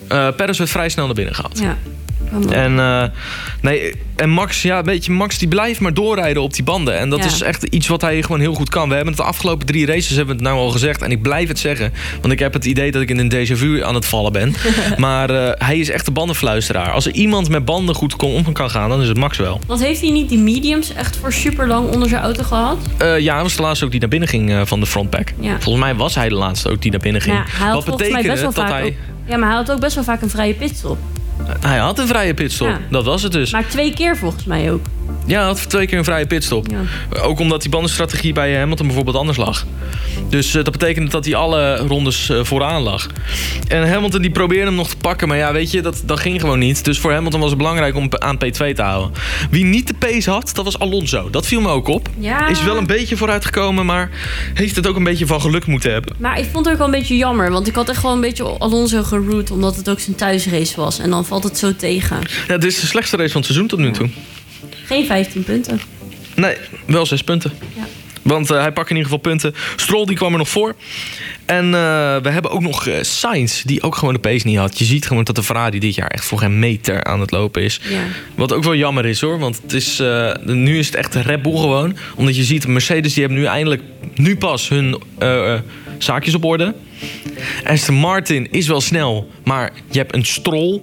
[0.09, 1.59] Eh Perez werd vrij snel naar binnen gehaald.
[1.59, 1.77] Ja.
[2.51, 3.03] En, eh,
[3.61, 6.99] nee, en Max, ja, weet je, Max die blijft maar doorrijden op die banden.
[6.99, 7.25] En dat Ja.
[7.25, 8.89] is echt iets wat hij gewoon heel goed kan.
[8.89, 11.03] We hebben het de afgelopen drie races hebben we het nou al gezegd.
[11.03, 11.93] En ik blijf het zeggen.
[12.21, 14.55] Want ik heb het idee dat ik in een déjà vu aan het vallen ben.
[14.97, 16.91] maar eh, hij is echt de bandenfluisteraar.
[16.91, 19.61] Als er iemand met banden goed kon, om kan gaan, dan is het Max wel.
[19.67, 22.79] Want heeft hij niet die mediums echt voor super lang onder zijn auto gehad?
[22.99, 25.33] Eh, ja, hij was de laatste ook die naar binnen ging van de frontpack.
[25.41, 25.61] Ja.
[25.61, 27.37] Volgens mij was hij de laatste ook die naar binnen ging.
[27.37, 28.85] Ja, hij had wat wel dat hij...
[28.85, 28.93] ook,
[29.27, 30.99] Ja, maar hij had ook best wel vaak een vrije pitstop.
[31.61, 32.69] Hij had een vrije pitstop.
[32.69, 32.81] Ja.
[32.91, 33.53] Dat was het dus.
[33.53, 34.81] Maar twee keer volgens mij ook.
[35.27, 36.67] Ja, hij had twee keer een vrije pitstop.
[36.71, 37.21] Ja.
[37.23, 39.67] Ook omdat die bandenstrategie bij Hamilton bijvoorbeeld anders lag.
[40.29, 43.07] Dus eh, dat betekende dat hij alle rondes eh, vooraan lag.
[43.69, 45.29] En Hamilton die probeerde hem nog te pakken.
[45.29, 46.85] Maar ja, weet je, dat, dat ging gewoon niet.
[46.85, 49.13] Dus voor Hamilton was het belangrijk om aan P2 te houden.
[49.51, 51.31] Wie niet de pace had, dat was Alonso.
[51.31, 52.09] Dat viel me ook op.
[52.19, 52.49] Ja.
[52.49, 54.11] Is wel een beetje vooruitgekomen, maar
[54.55, 56.15] heeft het ook een beetje van geluk moeten hebben.
[56.19, 57.51] Maar ik vond het ook wel een beetje jammer.
[57.51, 59.51] Want ik had echt wel een beetje Alonso geroot.
[59.51, 60.99] Omdat het ook zijn thuisrace was.
[60.99, 62.19] En dan valt het zo tegen.
[62.49, 64.09] Ja, dit is de slechtste race van het seizoen tot nu toe.
[64.85, 65.81] Geen 15 punten.
[66.35, 66.57] Nee,
[66.87, 67.53] wel zes punten.
[67.77, 67.87] Ja.
[68.25, 69.55] Want eh, hij pakt in ieder geval punten.
[69.77, 70.75] Stroll die kwam er nog voor.
[71.45, 71.71] En eh,
[72.17, 74.79] we hebben ook nog eh, Sainz, die ook gewoon de pace niet had.
[74.79, 77.63] Je ziet gewoon dat de Ferrari dit jaar echt voor geen meter aan het lopen
[77.63, 77.81] is.
[77.89, 78.03] Ja.
[78.35, 79.39] Wat ook wel jammer is hoor.
[79.39, 80.03] Want het is,
[80.45, 81.97] nu is het echt Red Bull gewoon.
[82.15, 83.83] Omdat je ziet, Mercedes die hebben nu eindelijk,
[84.15, 85.03] nu pas hun
[85.99, 86.75] zaakjes op orde.
[87.65, 90.81] Aston Martin is wel snel, maar je hebt een Stroll.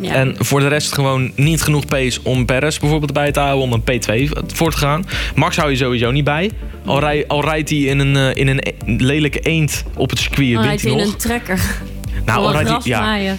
[0.00, 0.14] Ja.
[0.14, 3.64] En voor de rest gewoon niet genoeg pace om Perez bijvoorbeeld bij te houden.
[3.64, 5.04] Om een P2 voor te gaan.
[5.34, 6.50] Max hou je sowieso niet bij.
[6.84, 10.18] Al, rij, al rijdt hij in een, eh, in een e- lelijke eend op het
[10.18, 10.48] circuit.
[10.48, 11.14] Wint rijdt hij hij in nog.
[11.14, 11.82] een trekker.
[12.26, 12.78] Nou, rijdt hij...
[12.84, 13.34] Ja,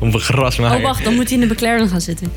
[0.20, 1.04] gras Oh, wacht.
[1.04, 2.32] Dan moet hij in de McLaren gaan zitten.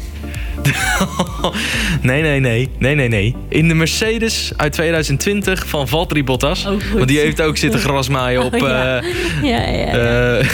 [2.01, 2.69] nee, nee, nee.
[2.77, 3.35] Nee, nee, nee.
[3.49, 6.65] In de Mercedes uit 2020 van Valtteri Bottas.
[6.65, 8.53] Oh, want die heeft ook zitten grasmaaien op...
[8.53, 8.97] Oh, ja.
[9.01, 9.85] eh, Ja, ja, ja.
[10.39, 10.45] eh,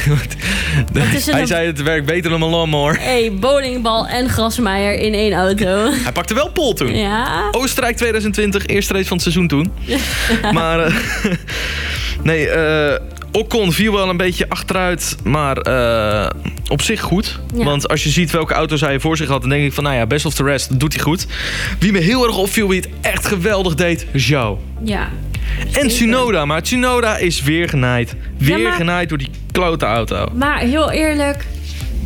[0.94, 3.00] hij een- zei het werkt beter dan een lawnmower.
[3.00, 5.92] hey, bowlingbal en grasmaaier in één auto.
[5.92, 6.96] Hij pakte wel pol toen.
[6.96, 7.48] Ja.
[7.52, 9.72] Oostenrijk 2020, eerste race van het seizoen toen.
[10.54, 10.94] maar eh,
[12.24, 13.00] nee, eh
[13.32, 16.30] Ocon viel wel een beetje achteruit, maar eh,
[16.68, 17.40] op zich goed.
[17.56, 17.64] Ja.
[17.64, 19.96] Want als je ziet welke auto's hij voor zich had, dan denk ik van, nou
[19.96, 21.28] ja, best of the rest, doet hij goed.
[21.80, 24.58] Wie me heel erg opviel, wie het echt geweldig deed, Zhou.
[24.84, 25.10] Ja.
[25.72, 28.16] En Tsunoda, maar Tsunoda is weer genaaid.
[28.38, 30.26] Weer Ja, maar- genaaid door die klote auto.
[30.34, 31.46] Maar heel eerlijk,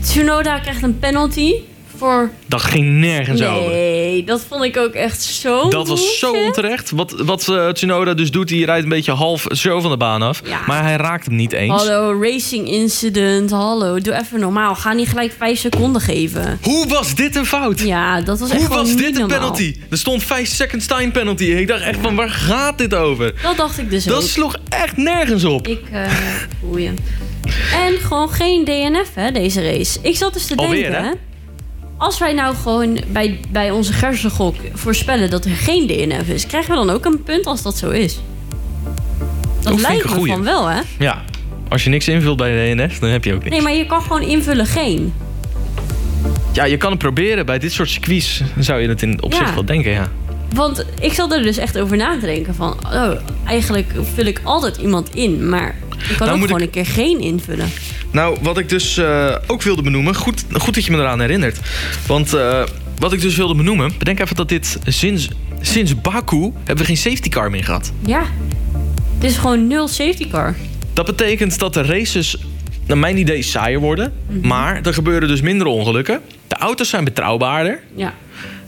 [0.02, 1.54] Tsunoda krijgt een penalty
[1.98, 2.32] Voor...
[2.46, 3.72] Dat ging nergens over.
[3.72, 6.92] Nee, dat vond ik ook echt zo Dat was zo onterecht.
[6.92, 10.22] Wat, wat eh, Tsunoda dus doet, hij rijdt een beetje half zo van de baan
[10.22, 10.42] af.
[10.46, 10.60] Ja.
[10.68, 11.72] Maar hij raakt hem niet eens.
[11.72, 13.52] Hallo, racing incident.
[13.52, 14.76] Hallo, doe even normaal.
[14.76, 16.60] Ga niet gelijk vijf seconden geven.
[16.62, 17.80] Hoe was dit een fout?
[17.80, 19.76] Ja, dat was echt Hoe was dit een penalty?
[19.90, 21.44] Er stond 5 seconds time penalty.
[21.44, 23.34] Ik dacht echt van, waar gaat dit over?
[23.44, 24.14] Dat dacht ik dus ook.
[24.14, 25.68] Dat sloeg echt nergens op.
[25.68, 26.12] Ik, eh
[26.62, 26.98] boeien.
[27.74, 30.00] En gewoon geen DNF, hè, deze race.
[30.02, 31.12] Ik zat dus te Alweer, denken, hè?
[31.98, 36.70] Als wij nou gewoon bij, bij onze gersengok voorspellen dat er geen DNF is, krijgen
[36.70, 38.20] we dan ook een punt als dat zo is?
[39.62, 40.32] Dat lijkt me goeie.
[40.34, 40.80] van wel, hè?
[41.00, 41.24] Ja,
[41.70, 43.52] als je niks invult bij de DNF, dan heb je ook niks.
[43.56, 45.14] Nee, maar je kan gewoon invullen geen.
[46.54, 47.46] Ja, je kan het proberen.
[47.46, 49.38] Bij dit soort circuits zou je het in op Ja.
[49.38, 50.12] zich wel denken, ja.
[50.56, 52.78] Want ik zat er dus echt over na te denken van...
[52.94, 53.12] Oh,
[53.46, 55.76] eigenlijk vul ik altijd iemand in, maar
[56.10, 57.70] ik kan Nou, ook gewoon ik- een keer geen invullen.
[58.12, 61.60] Nou, wat ik dus eh, ook wilde benoemen, goed, goed dat je me eraan herinnert.
[62.08, 62.64] Want eh,
[63.00, 65.28] wat ik dus wilde benoemen, bedenk even dat dit sinds,
[65.62, 67.92] sinds Baku hebben we geen safety car meer gehad.
[68.06, 68.24] Ja,
[69.16, 70.56] het is gewoon nul safety car.
[70.94, 72.38] Dat betekent dat de races,
[72.88, 74.14] naar mijn idee, saaier worden.
[74.30, 74.48] Mhm.
[74.48, 76.22] Maar er gebeuren dus minder ongelukken.
[76.48, 77.80] De auto's zijn betrouwbaarder.
[77.96, 78.14] Ja.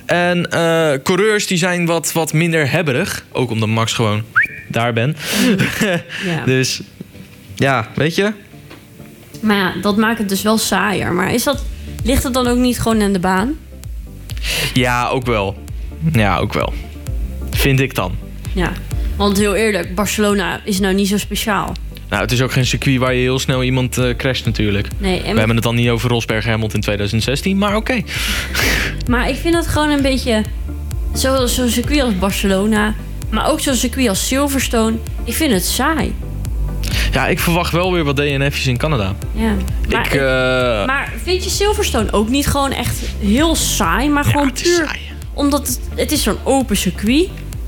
[0.08, 3.26] En eh, coureurs die zijn wat, wat minder hebberig.
[3.32, 4.24] Ook omdat Max gewoon
[4.68, 5.16] daar ben.
[6.26, 6.44] ja.
[6.46, 6.82] Dus
[7.56, 8.34] ja, weet je.
[9.42, 11.14] Maar ja, dat maakt het dus wel saaier.
[11.14, 11.64] Maar is dat,
[12.04, 13.58] ligt het dan ook niet gewoon aan de baan?
[14.74, 15.58] Ja, ook wel.
[16.12, 16.74] Ja, ook wel.
[17.52, 18.16] Vind ik dan.
[18.54, 18.72] Ja.
[19.16, 21.74] Want heel eerlijk, Barcelona is nou niet zo speciaal.
[22.10, 24.88] Nou, het is ook geen circuit waar je heel snel iemand eh crasht natuurlijk.
[24.98, 28.02] Nee, en We hebben het dan niet over Rosberg Hamilton in 2016, maar oké.
[29.12, 30.42] Maar ik vind het gewoon een beetje...
[31.16, 32.96] zo- Zo'n circuit als Barcelona...
[33.30, 34.96] maar ook zo'n circuit als Silverstone...
[35.24, 36.16] ik vind het saai.
[37.12, 39.16] Ja, ik verwacht wel weer wat DNF'jes in Canada.
[39.34, 39.54] Ja.
[39.90, 40.22] Maar, ik, eh,
[40.86, 44.10] maar vind je Silverstone ook niet gewoon echt heel saai...
[44.10, 44.86] maar ja, gewoon het is puur...
[44.86, 45.00] saai.
[45.34, 47.28] omdat het, het is zo'n open circuit...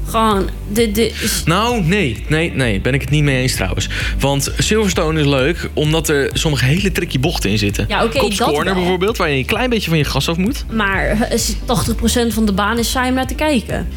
[0.10, 3.90] Gewoon, de, de, is- Nou, nee, nee, nee, ben ik het niet mee eens trouwens.
[4.20, 7.86] Want Silverstone is leuk omdat er sommige hele tricky bochten in zitten.
[7.88, 8.74] Ja, oké, dat Corner wel.
[8.74, 10.66] bijvoorbeeld, waar je een klein beetje van je gas af moet.
[10.72, 13.88] maar eh, is 80% van de baan is saai om naar te kijken.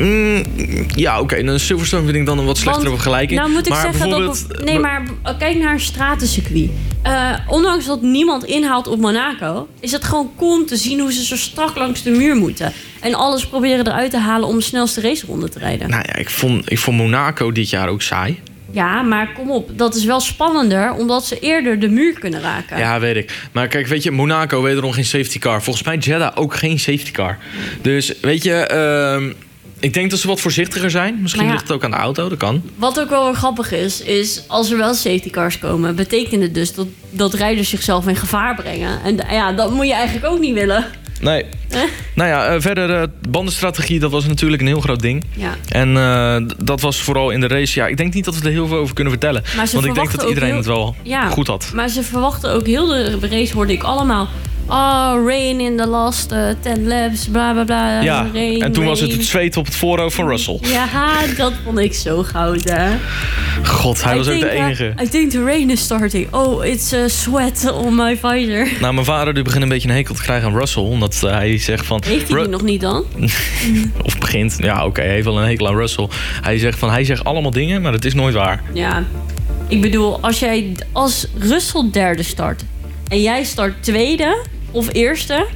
[0.00, 0.42] Mm,
[0.94, 3.40] ja, oké, dan Silverstone vind ik dan een wat slechtere Want, vergelijking.
[3.40, 4.18] Nou moet ik maar zeggen dat...
[4.18, 5.02] bijvoorbeeld- Nee, maar
[5.38, 6.70] kijk naar een stratencircuit.
[7.02, 9.68] Eh, ondanks dat niemand inhaalt op Monaco...
[9.80, 12.72] is het gewoon cool om te zien hoe ze zo strak langs de muur moeten.
[13.00, 15.90] En alles proberen eruit te halen om de snelste raceronde te rijden.
[15.90, 18.40] Nou ja, ik vond, ik vond Monaco dit jaar ook saai.
[18.72, 19.70] Ja, maar kom op.
[19.78, 20.92] Dat is wel spannender...
[20.92, 22.78] omdat ze eerder de muur kunnen raken.
[22.78, 23.48] Ja, weet ik.
[23.52, 25.62] Maar kijk, weet je, Monaco wederom geen safety car.
[25.62, 27.38] Volgens mij Jeddah ook geen safety car.
[27.82, 29.32] Dus weet je, ehm,
[29.80, 31.18] ik denk dat ze wat voorzichtiger zijn.
[31.22, 31.50] Misschien ja.
[31.50, 32.62] ligt het ook aan de auto, dat kan.
[32.76, 35.96] Wat ook wel weer grappig is, is als er wel safety cars komen...
[35.96, 39.02] betekent het dus dat, dat rijders zichzelf in gevaar brengen.
[39.02, 40.84] En ja, dat moet je eigenlijk ook niet willen.
[41.20, 41.44] Nee.
[41.70, 41.80] Eh?
[42.14, 45.24] Nou ja, eh, verder, eh, bandenstrategie, dat was natuurlijk een heel groot ding.
[45.36, 45.54] Ja.
[45.68, 45.94] En
[46.64, 47.80] dat was vooral in de race.
[47.80, 49.42] Ja, ik denk niet dat we er heel veel over kunnen vertellen.
[49.56, 51.28] Maar ze Want ik denk dat iedereen heel- het wel Ja.
[51.28, 51.70] goed had.
[51.74, 54.28] Maar ze verwachten ook heel de race, hoorde ik allemaal.
[54.70, 58.00] Oh, rain in the last eh, 10 laps, bla bla bla.
[58.00, 60.58] Ja, rain, en toen was het het zweet op het voorhoofd van Russell.
[60.62, 60.86] Ja,
[61.36, 62.90] dat vond ik zo goud, hè.
[63.64, 64.94] God, hij I was ook de uh, enige.
[65.02, 66.34] I think the rain is starting.
[66.34, 68.68] Oh, it's a sweat on my visor.
[68.80, 70.82] Nou, mijn vader die begint een beetje een hekel te krijgen aan Russell.
[70.82, 72.02] Omdat eh, hij zegt van...
[72.06, 73.04] Heeft hij die nog niet dan?
[74.02, 76.08] Of begint, ja oké, hij heeft wel een hekel aan Russell.
[76.42, 78.62] Hij zegt van, hij zegt allemaal dingen, maar het is nooit waar.
[78.72, 79.04] Ja.
[79.68, 82.64] Ik bedoel, als jij als Russell derde start...
[83.08, 84.36] en jij start tweede
[84.70, 85.46] of eerste...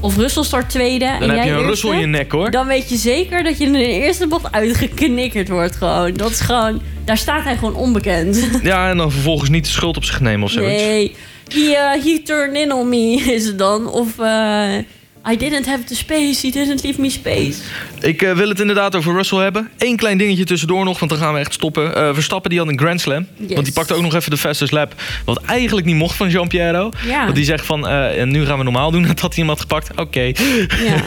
[0.00, 2.50] of Russell start tweede en Dan heb jij je een Russell in je nek hoor.
[2.50, 6.14] Dan weet je zeker dat je in de eerste bocht uitgeknikkerd wordt gewoon.
[6.14, 6.80] Dat is gewoon...
[7.04, 8.48] Daar staat hij gewoon onbekend.
[8.62, 10.82] Ja, en dan vervolgens niet de schuld op zich nemen of zoiets.
[10.82, 11.16] Nee.
[11.48, 13.90] He, uh, he turned in on me, is het dan.
[13.90, 14.18] Of...
[14.18, 14.74] uh,
[15.32, 17.54] I didn't have the space, he didn't leave me space.
[18.00, 19.68] Ik eh, wil het inderdaad over Russell hebben.
[19.78, 21.94] Eén klein dingetje tussendoor nog, want dan gaan we echt stoppen.
[21.96, 23.26] Eh, Verstappen die had een Grand Slam.
[23.36, 23.52] Yes.
[23.52, 24.94] Want die pakte ook nog even de fastest lap.
[25.24, 26.92] Wat eigenlijk niet mocht van Jean-Pierre.
[27.06, 27.22] Ja.
[27.22, 29.02] Want die zegt van, eh, en nu gaan we normaal doen.
[29.16, 29.90] Dat had hij hem had gepakt.
[30.00, 30.20] Oké.
[30.20, 31.02] Ja,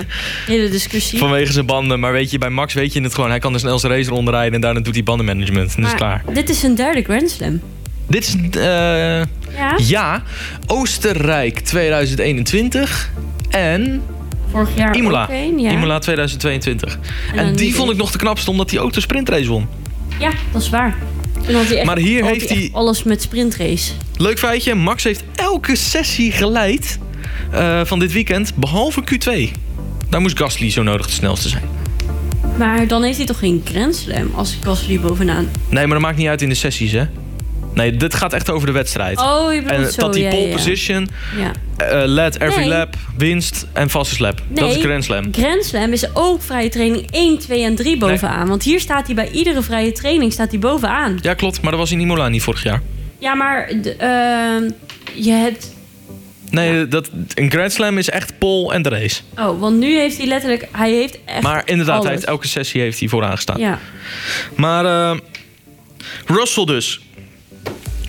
[0.45, 1.19] hele discussie.
[1.27, 1.99] Vanwege zijn banden.
[1.99, 3.29] Maar weet je, bij Max weet je het gewoon.
[3.29, 4.53] Hij kan de snelste race rondrijden.
[4.53, 5.75] En daarna doet hij bandenmanagement.
[5.75, 6.33] En dat is Maar klaar.
[6.35, 7.61] dit is een derde Grand Slam.
[8.07, 8.35] Dit is...
[9.55, 9.75] Ja?
[9.77, 10.23] ja,
[10.67, 13.11] Oostenrijk 2021.
[13.49, 14.01] En
[14.51, 15.23] Vorig jaar Imola.
[15.23, 15.71] ook een, ja.
[15.71, 16.99] Imola 2022.
[17.35, 19.67] En, die vond ik nog de knapste, omdat hij ook de sprintrace won.
[20.19, 20.97] Ja, dat is waar.
[21.47, 23.91] Echt, Maar hier heeft hij- alles met sprintrace.
[24.17, 26.99] Leuk feitje, Max heeft elke sessie geleid
[27.51, 29.51] eh, van dit weekend, behalve Q2.
[30.09, 31.63] Daar moest Gasly zo nodig de snelste zijn.
[32.57, 35.47] Maar dan heeft hij toch geen Grand Slam als Gasly bovenaan.
[35.69, 37.03] Nee, maar dat maakt niet uit in de sessies, hè?
[37.79, 39.19] Nee, dit gaat echt over de wedstrijd.
[39.19, 40.01] Oh, je bedoelt en zo.
[40.01, 41.51] dat die ja, pole ja, position, Ja.
[41.77, 42.67] eh, led every Nee.
[42.67, 44.41] lap, winst en vaste lap.
[44.47, 45.27] dat is Grand Slam.
[45.31, 48.47] Grand Slam is ook vrije training 1, 2 en 3 bovenaan.
[48.47, 51.19] Want hier staat hij bij iedere vrije training staat hij bovenaan.
[51.21, 51.61] Ja, klopt.
[51.61, 52.81] Maar dat was in Imola niet vorig jaar.
[53.19, 54.69] Ja, maar ehm,
[55.13, 55.77] je hebt...
[56.49, 59.21] Nee, dat, een Grand Slam is echt pole en de race.
[59.37, 60.67] Oh, want nu heeft hij letterlijk...
[60.71, 62.05] Hij heeft echt Maar inderdaad, alles.
[62.05, 63.59] hij heeft, elke sessie heeft hij vooraan gestaan.
[63.59, 63.79] Ja.
[64.55, 65.17] Maar eh,
[66.25, 66.99] Russell dus.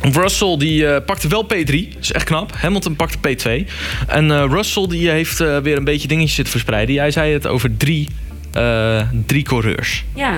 [0.03, 1.67] Russell die eh, pakte wel P3.
[1.93, 2.53] Dat is echt knap.
[2.57, 3.69] Hamilton pakte P2.
[4.07, 6.95] En eh, Russell die heeft eh, weer een beetje dingetjes zitten verspreiden.
[6.95, 8.09] Jij zei het over drie,
[9.27, 10.05] drie coureurs.
[10.15, 10.35] Ja,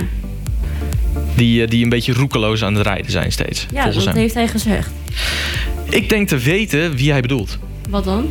[1.35, 3.66] Die, die een beetje roekeloos aan het rijden zijn steeds.
[3.72, 4.16] ja dat hem.
[4.16, 4.90] heeft hij gezegd.
[5.88, 7.59] Ik denk te weten wie hij bedoelt.
[7.90, 8.31] Wat dan?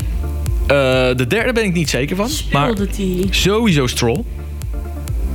[1.18, 2.30] De derde ben ik niet zeker van.
[2.52, 3.28] Maar Speelde hij...
[3.30, 4.24] sowieso Stroll.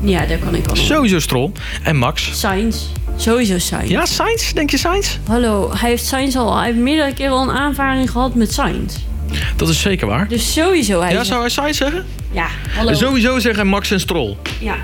[0.02, 0.76] Ja, daar kan ik wel.
[0.76, 1.50] Sowieso Stroll.
[1.82, 2.38] En Max.
[2.40, 2.85] Sainz.
[3.16, 3.90] Sowieso Sainz.
[3.90, 4.52] Ja, Sainz?
[4.52, 5.16] Denk je Sainz?
[5.26, 6.57] Hallo, hij heeft Sainz al...
[6.57, 8.94] Hij heeft meerdere keren al een aanvaring gehad met Sainz.
[9.57, 10.29] Dat is zeker waar.
[10.29, 11.12] Dus sowieso hij...
[11.12, 12.05] Ja, zou hij Sainz zeggen?
[12.31, 12.92] Ja, hallo.
[12.92, 14.37] Sowieso zeggen Max en Stroll.
[14.61, 14.74] Ja.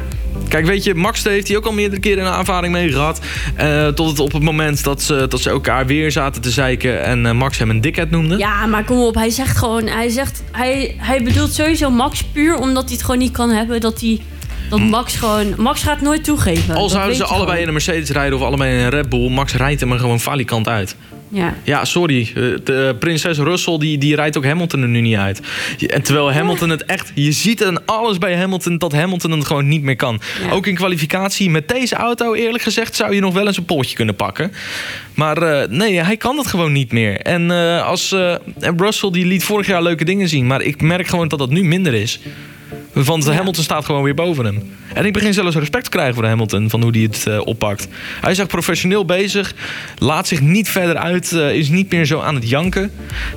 [0.49, 3.21] Kijk, weet je, Max heeft hij ook al meerdere keren een aanvaring mee gehad.
[3.55, 7.05] Eh, tot het op het moment dat ze, dat ze elkaar weer zaten te zeiken
[7.05, 8.37] en eh, Max hem een dikheid noemde.
[8.37, 9.15] ja, maar kom op.
[9.15, 9.87] Hij zegt gewoon...
[9.87, 13.81] Hij, zegt, hij, hij bedoelt sowieso Max puur omdat hij het gewoon niet kan hebben
[13.81, 14.21] dat hij...
[14.73, 15.55] Dat Max gewoon...
[15.57, 16.75] Max gaat nooit toegeven.
[16.75, 19.29] Al Dat zouden ze allebei in een Mercedes rijden of allebei in een Red Bull,
[19.31, 20.97] Max rijdt hem er gewoon falikant uit.
[21.29, 21.55] Ja.
[21.65, 22.33] Ja, sorry.
[22.35, 25.41] eh, De prinses Russell die, die rijdt ook Hamilton er nu niet uit.
[25.87, 27.13] En terwijl Hamilton het echt...
[27.15, 30.21] Je ziet aan alles bij Hamilton dat Hamilton het gewoon niet meer kan.
[30.47, 30.51] Ja.
[30.51, 31.51] Ook in kwalificatie.
[31.51, 34.53] Met deze auto eerlijk gezegd zou je nog wel eens een pootje kunnen pakken.
[35.15, 37.21] Maar eh, nee, hij kan het gewoon niet meer.
[37.21, 40.47] En, eh, als, eh, en Russell die liet vorig jaar leuke dingen zien.
[40.47, 42.21] Maar ik merk gewoon dat dat nu minder is.
[42.93, 44.71] Want Hamilton staat gewoon weer boven hem.
[44.95, 46.71] En ik begin zelfs respect te krijgen voor Hamilton.
[46.71, 47.89] Van hoe hij het eh, oppakt.
[48.21, 49.55] Hij is echt professioneel bezig.
[49.99, 51.33] Laat zich niet verder uit.
[51.33, 52.91] eh, is niet meer zo aan het janken.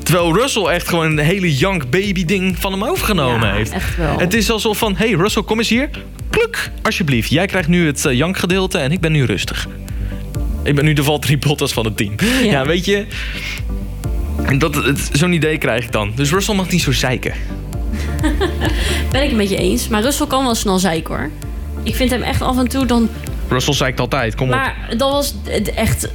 [0.04, 3.72] Terwijl Russell echt gewoon een hele jank baby ding van hem overgenomen Ja, heeft.
[3.72, 4.20] echt wel.
[4.20, 4.96] Het is alsof van...
[4.96, 5.90] Hey Russell, kom eens hier.
[6.30, 7.30] Kluk, alsjeblieft.
[7.30, 9.68] Jij krijgt nu het eh, jankgedeelte en ik ben nu rustig.
[10.64, 12.14] Ik ben nu de Valtteri Bottas van het team.
[12.20, 12.66] Ja, Ja.
[12.66, 13.06] weet je...
[15.12, 16.12] Zo'n idee krijg ik dan.
[16.16, 17.34] Dus Russell mag niet zo zeiken.
[19.12, 19.88] Ben ik het met je eens.
[19.88, 21.30] Maar Russell kan wel snel zeiken hoor.
[21.84, 23.10] Ik vind hem echt af en toe dan...
[23.48, 24.56] Russell zeikt altijd, kom op.
[24.56, 25.34] Maar dat was
[25.76, 26.10] echt...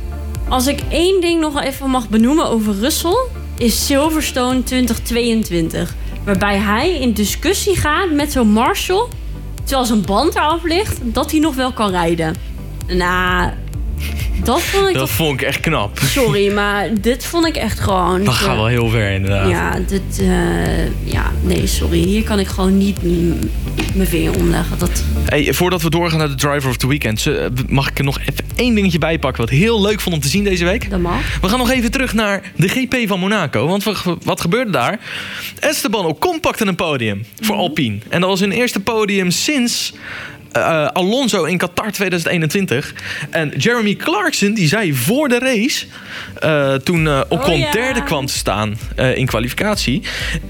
[0.48, 3.26] Als ik één ding nog even mag benoemen over Russell...
[3.58, 5.94] is Silverstone 2022.
[6.24, 9.06] Waarbij hij in discussie gaat met zo'n Marshall...
[9.64, 10.98] terwijl zijn band eraf ligt...
[11.02, 12.34] dat hij nog wel kan rijden.
[12.86, 13.50] Nou,
[14.44, 15.16] dat vond ik Dat toch...
[15.16, 15.98] vond ik echt knap.
[15.98, 18.24] Sorry, maar dit vond ik echt gewoon...
[18.24, 19.48] Dat gaat wel heel ver inderdaad.
[19.50, 21.98] Ja, dit, eh, ja, nee, sorry.
[21.98, 22.98] Hier kan ik gewoon niet
[23.94, 24.78] mijn vinger omleggen.
[24.78, 27.26] Dat, Hey, voordat we doorgaan naar de Driver of the Weekend...
[27.68, 29.40] mag ik er nog even één dingetje bij pakken...
[29.40, 30.90] wat heel leuk vond om te zien deze week.
[30.90, 31.38] dat mag.
[31.40, 33.66] We gaan nog even terug naar de GP van Monaco.
[33.66, 34.98] Want wa- wat gebeurde daar?
[35.58, 37.98] Esteban Ocon pakte een podium voor Alpine.
[38.08, 39.92] En dat was hun eerste podium sinds
[40.52, 42.94] eh, Alonso in Qatar 2021.
[43.30, 45.86] En Jeremy Clarkson die zei voor de race...
[46.40, 47.70] eh, toen eh, Ocon Oh ja.
[47.70, 48.78] derde kwam te staan
[49.14, 50.02] in kwalificatie...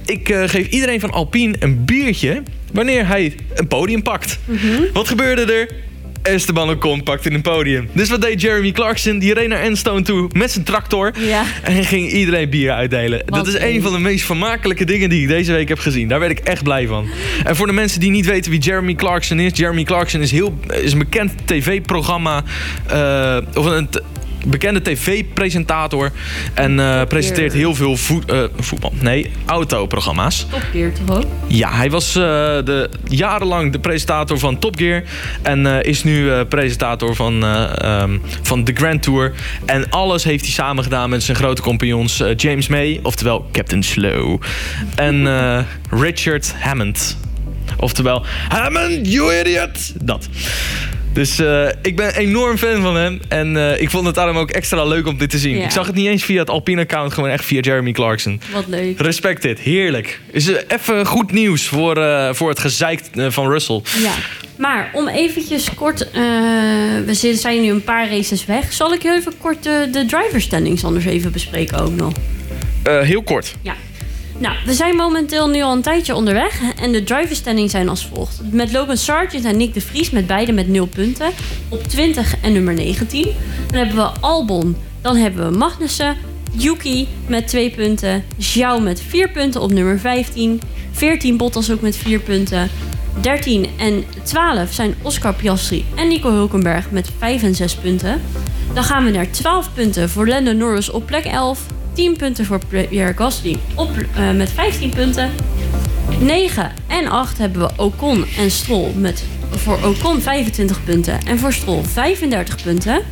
[0.06, 2.42] ik geef iedereen van Alpine een biertje...
[2.72, 4.38] wanneer hij een podium pakt.
[4.44, 4.82] Mhm.
[4.92, 5.89] Wat gebeurde er?
[6.22, 7.88] Esteban Ocon pakte een podium.
[7.92, 9.18] Dus wat deed Jeremy Clarkson?
[9.18, 11.12] Die reed naar Enstone toe met zijn tractor.
[11.18, 11.44] Ja.
[11.62, 13.22] En ging iedereen bier uitdelen.
[13.26, 16.08] Wat dat is een van de meest vermakelijke dingen die ik deze week heb gezien.
[16.08, 17.06] Daar werd ik echt blij van.
[17.44, 19.58] En voor de mensen die niet weten wie Jeremy Clarkson is.
[19.58, 22.44] Jeremy Clarkson is, heel, is een bekend tv-programma.
[22.86, 23.88] eh, of een
[24.46, 26.10] bekende tv-presentator.
[26.54, 28.92] En eh, presenteert heel veel voet- eh, voetbal.
[29.00, 30.46] Nee, autoprogramma's.
[30.50, 31.24] Topkeer toch ook?
[31.46, 35.02] Ja, hij was eh, de, jarenlang de presentator van Top Gear.
[35.42, 39.32] En eh, is nu eh, presentator van, eh, ehm, van The Grand Tour.
[39.64, 44.40] En alles heeft hij samen gedaan met zijn grote compagnons James May, oftewel Captain Slow.
[44.94, 45.58] En eh,
[45.90, 47.18] Richard Hammond.
[47.76, 49.92] Oftewel, Hammond, you idiot!
[50.04, 50.28] Dat.
[51.12, 53.20] Dus eh, ik ben enorm fan van hem.
[53.28, 55.56] En eh, ik vond het daarom ook extra leuk om dit te zien.
[55.56, 55.64] Ja.
[55.64, 58.40] Ik zag het niet eens via het Alpine-account, gewoon echt via Jeremy Clarkson.
[58.52, 59.00] Wat leuk.
[59.00, 60.20] Respect dit, heerlijk.
[60.30, 63.82] Is even goed nieuws voor, eh, voor het gezeik van Russell.
[64.02, 64.12] Ja.
[64.56, 66.10] Maar om eventjes kort...
[67.06, 68.72] we zijn nu een paar races weg.
[68.72, 72.12] Zal ik heel even kort de, de driver standings anders even bespreken ook nog?
[72.82, 73.54] Heel kort.
[73.62, 73.74] Ja.
[74.40, 76.60] Nou, we zijn momenteel nu al een tijdje onderweg.
[76.80, 78.40] En de driver standing zijn als volgt.
[78.50, 81.30] Met Logan Sargent en Nick de Vries met beide met 0 punten.
[81.68, 83.26] Op 20 en nummer 19.
[83.66, 84.76] Dan hebben we Albon.
[85.00, 86.16] Dan hebben we Magnussen.
[86.52, 88.24] Yuki met 2 punten.
[88.38, 90.60] Zhao met 4 punten op nummer 15.
[90.92, 92.70] 14 Bottas ook met 4 punten.
[93.20, 98.20] 13 en 12 zijn Oscar Piastri en Nico Hulkenberg met 5 en 6 punten.
[98.74, 101.66] Dan gaan we naar 12 punten voor Lando Norris op plek 11.
[101.92, 105.30] 10 punten voor Pierre Gasly op, eh, met 15 punten.
[106.20, 111.52] 9 en 8 hebben we Ocon en Stroll met voor Ocon 25 punten en voor
[111.52, 113.02] Stroll 35 punten.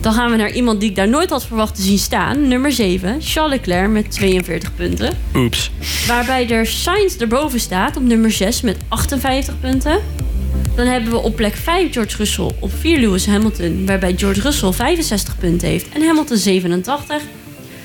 [0.00, 2.48] Dan gaan we naar iemand die ik daar nooit had verwacht te zien staan.
[2.48, 5.16] Nummer 7, Charles Leclerc met 42 punten.
[5.34, 5.70] Oeps.
[6.06, 10.00] Waarbij er Sainz erboven staat op nummer 6 met 58 punten.
[10.76, 14.72] Dan hebben we op plek 5 George Russell, op 4 Lewis Hamilton, waarbij George Russell
[14.72, 17.22] 65 punten heeft en Hamilton 87.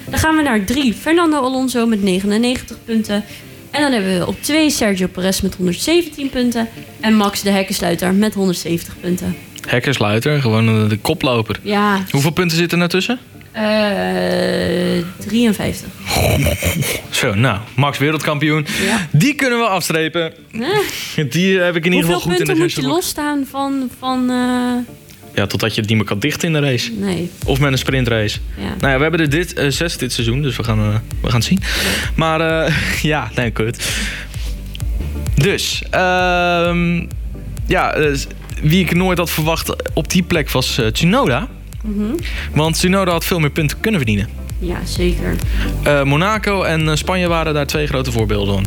[0.10, 3.24] Dan gaan we naar 3 Fernando Alonso met 99 punten.
[3.72, 6.68] En dan hebben we op 2 Sergio Perez met 117 punten
[7.00, 9.36] en Max de hekkensluiter met 170 punten.
[9.68, 11.60] Hekkersluiter, gewoon de koploper.
[11.62, 13.20] Ja, Hoeveel punten zitten er nou tussen?
[13.52, 15.88] eh 53.
[17.10, 18.66] Zo, nou, Max wereldkampioen.
[18.86, 19.08] Ja.
[19.12, 20.34] Die kunnen we afstrepen.
[20.52, 23.46] Eh, Die heb ik in ieder hoeveel geval goed in de punten moet je losstaan
[23.50, 23.90] van...
[24.00, 24.74] van eh,
[25.40, 26.92] Ja, totdat je het niet meer kan dichten in de race.
[26.92, 28.40] nee, Of met een sprintrace.
[28.58, 28.64] ja.
[28.64, 31.28] Nou ja, we hebben er dit, eh, zes dit seizoen, dus we gaan, eh, we
[31.28, 31.62] gaan het zien.
[32.16, 32.74] Maar eh,
[33.14, 33.90] ja, nee, kut.
[35.36, 37.06] Dus, ehm,
[37.68, 37.96] ja,
[38.62, 41.48] wie ik nooit had verwacht op die plek was Tsunoda.
[41.84, 42.04] Mhm.
[42.54, 44.30] Want Tsunoda had veel meer punten kunnen verdienen.
[44.60, 45.36] Ja, zeker.
[46.06, 48.66] Monaco en Spanje waren daar twee grote voorbeelden van.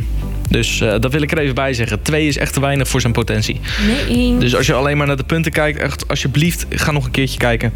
[0.53, 2.01] Dus eh, dat wil ik er even bij zeggen.
[2.01, 3.59] Twee is echt te weinig voor zijn potentie.
[4.07, 4.37] Nee.
[4.37, 7.37] Dus als je alleen maar naar de punten kijkt, echt alsjeblieft, ga nog een keertje
[7.37, 7.73] kijken.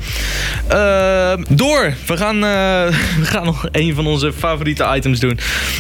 [0.68, 1.94] Eh, door.
[2.08, 5.40] We gaan, eh, we gaan nog een van onze favoriete items doen.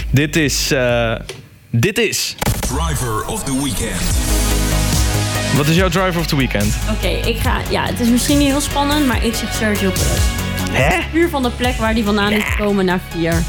[0.10, 0.71] Dit is.
[0.71, 1.13] eh,
[1.71, 2.36] dit is.
[2.60, 4.01] Driver of the weekend.
[5.55, 6.77] Wat is jouw driver of the weekend?
[6.91, 7.57] Oké, ik ga...
[7.69, 10.21] Ja, het is misschien niet heel spannend, maar ik zeg Sergio Perez.
[10.71, 10.97] Hè?
[11.12, 13.43] Puur van de plek waar hij vandaan is gekomen naar vier.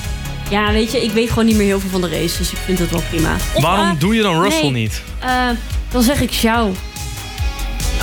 [0.51, 2.59] Ja, weet je, ik weet gewoon niet meer heel veel van de race, dus ik
[2.65, 3.35] vind het wel prima.
[3.55, 4.83] Of, Waarom doe je dan Russell nee.
[4.83, 5.03] niet?
[5.19, 5.49] eh,
[5.91, 6.73] dan zeg ik Xiao.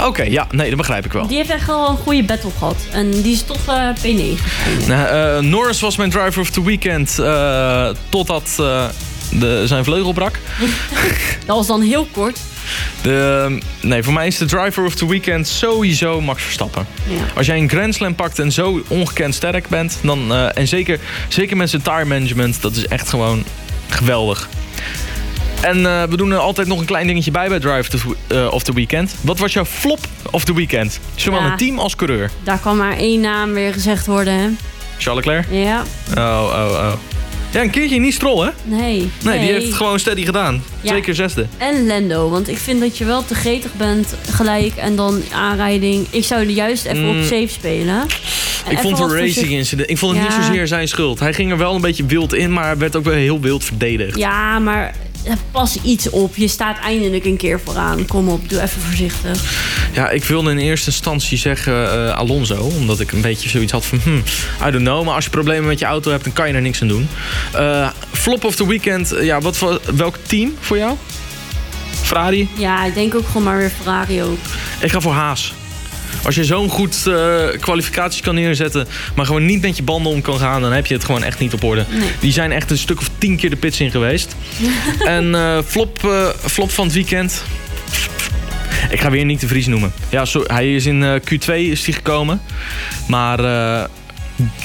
[0.04, 1.28] Oké, ja, nee, dat begrijp ik wel.
[1.28, 2.76] Die heeft echt wel een goede battle gehad.
[2.92, 4.42] En die is toch eh, P9.
[4.88, 7.16] Nou, eh, Norris was mijn driver of the weekend
[8.10, 8.56] totdat
[9.32, 10.40] de, zijn vleugel brak.
[11.46, 12.40] Dat was dan heel kort.
[13.02, 16.88] De, nee, voor mij is de driver of the weekend sowieso Max Verstappen.
[17.08, 17.16] Ja.
[17.36, 21.00] Als jij een Grand Slam pakt en zo ongekend sterk bent, dan, eh, en zeker,
[21.28, 23.44] zeker met zijn tire management, dat is echt gewoon
[23.90, 24.50] geweldig.
[25.62, 27.88] En eh, we doen er altijd nog een klein dingetje bij bij Drive of
[28.28, 29.16] the- eh, of the Weekend.
[29.22, 30.00] Wat was jouw flop
[30.32, 31.00] of the weekend?
[31.16, 31.52] Zowel Ja.
[31.52, 32.32] een team als coureur.
[32.44, 34.48] Daar kan maar één naam weer gezegd worden, hè?
[34.98, 35.46] Charles Leclerc?
[35.52, 35.84] Ja,
[36.18, 36.92] Oh, oh, oh.
[37.56, 38.50] Ja, een keertje niet strol, hè?
[38.64, 39.10] nee.
[39.24, 40.64] Nee, die heeft het gewoon steady gedaan.
[40.82, 40.90] Ja.
[40.90, 41.46] Twee keer zesde.
[41.58, 46.08] En Lando, want ik vind dat je wel te gretig bent gelijk en dan aanrijding.
[46.10, 47.10] Ik zou er juist even Mm.
[47.20, 48.02] op safe spelen.
[48.66, 49.90] En Ik vond het een racing incident.
[49.90, 50.38] Ik vond het Ja.
[50.38, 51.20] niet zozeer zijn schuld.
[51.20, 54.18] Hij ging er wel een beetje wild in, maar werd ook wel heel wild verdedigd.
[54.18, 54.96] Ja, maar
[55.52, 56.36] pas iets op.
[56.36, 58.06] Je staat eindelijk een keer vooraan.
[58.06, 59.44] Kom op, doe even voorzichtig.
[59.94, 62.56] Ja, ik wilde in eerste instantie zeggen eh, Alonso.
[62.56, 64.24] Omdat ik een beetje zoiets had van, hmm,
[64.68, 65.06] I don't know.
[65.06, 67.08] Maar als je problemen met je auto hebt, dan kan je er niks aan doen.
[67.54, 69.12] Eh, flop of the weekend.
[69.12, 70.96] eh, ja, wat voor, welk team voor jou?
[72.02, 72.50] Ferrari?
[72.58, 74.38] Ja, ik denk ook gewoon maar weer Ferrari ook.
[74.80, 75.54] Ik ga voor Haas.
[76.24, 80.22] Als je zo'n goed eh, kwalificaties kan neerzetten, maar gewoon niet met je banden om
[80.22, 81.86] kan gaan, dan heb je het gewoon echt niet op orde.
[81.90, 82.10] Nee.
[82.20, 84.36] Die zijn echt een stuk of tien keer de pits in geweest.
[85.18, 87.44] en eh, flop, eh, flop van het weekend.
[88.90, 89.94] Ik ga weer niet de Vries noemen.
[90.10, 92.42] Ja, hij is in eh, Q2 is hij gekomen.
[93.08, 93.38] Maar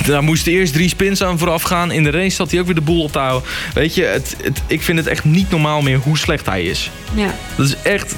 [0.07, 1.90] daar moesten eerst drie spins aan vooraf gaan.
[1.90, 3.48] In de race zat hij ook weer de boel op te houden.
[3.74, 6.90] Weet je, het, het, ik vind het echt niet normaal meer hoe slecht hij is.
[7.14, 7.35] Ja.
[7.57, 8.14] Dat is echt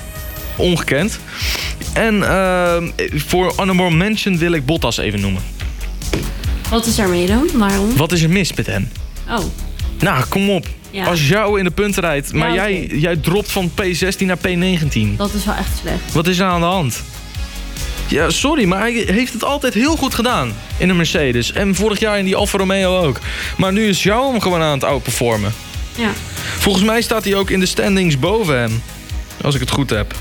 [0.56, 1.18] ongekend.
[1.92, 5.42] En ehm, voor Honorable Mention wil ik Bottas even noemen.
[6.70, 7.48] Wat is daarmee dan?
[7.54, 7.96] Waarom?
[7.96, 8.88] Wat is er mis met hem?
[9.30, 9.38] Oh,
[9.98, 10.66] Nou, kom op.
[10.90, 11.04] Ja.
[11.04, 15.16] Als jou in de punten rijdt, maar Ja, jij, jij dropt van P16 naar P19.
[15.16, 16.12] dat is wel echt slecht.
[16.12, 17.02] Wat is er aan de hand?
[18.08, 21.52] Ja, sorry, maar hij heeft het altijd heel goed gedaan in een Mercedes.
[21.52, 23.18] En vorig jaar in die Alfa Romeo ook.
[23.56, 25.52] Maar nu is jou hem gewoon aan het outperformen.
[25.96, 26.10] Ja.
[26.58, 28.82] Volgens mij staat hij ook in de standings boven hem.
[29.42, 30.14] Als ik het goed heb.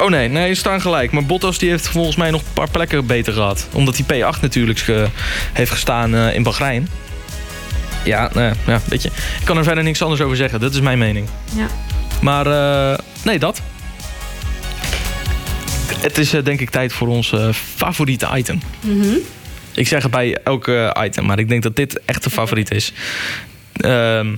[0.00, 1.10] Oh nee, nee, ze staan gelijk.
[1.12, 3.68] Maar Bottas die heeft volgens mij nog een paar plekken beter gehad.
[3.72, 5.06] Omdat hij P8 natuurlijk ge-
[5.52, 6.88] heeft gestaan eh, in Bahrein.
[8.04, 9.08] Ja, nou, ja, weet je.
[9.08, 10.60] Ik kan er verder niks anders over zeggen.
[10.60, 11.28] Dat is mijn mening.
[11.54, 11.66] Ja.
[12.20, 12.46] Maar
[12.92, 13.60] eh, nee, dat.
[16.00, 18.60] Het is eh, denk ik tijd voor ons eh, favoriete item.
[18.80, 19.14] Mhm.
[19.74, 22.70] Ik zeg het bij elke eh, item, maar ik denk dat dit echt de favoriet
[22.70, 22.92] is.
[23.76, 24.34] Ehm,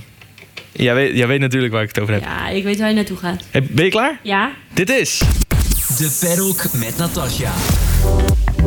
[0.71, 2.23] jij, weet, jij weet natuurlijk waar ik het over heb.
[2.23, 3.43] Ja, ik weet waar je naartoe gaat.
[3.69, 4.19] Ben je klaar?
[4.23, 4.51] Ja?
[4.73, 5.21] Dit is...
[5.97, 7.53] De Paddock met Natasja.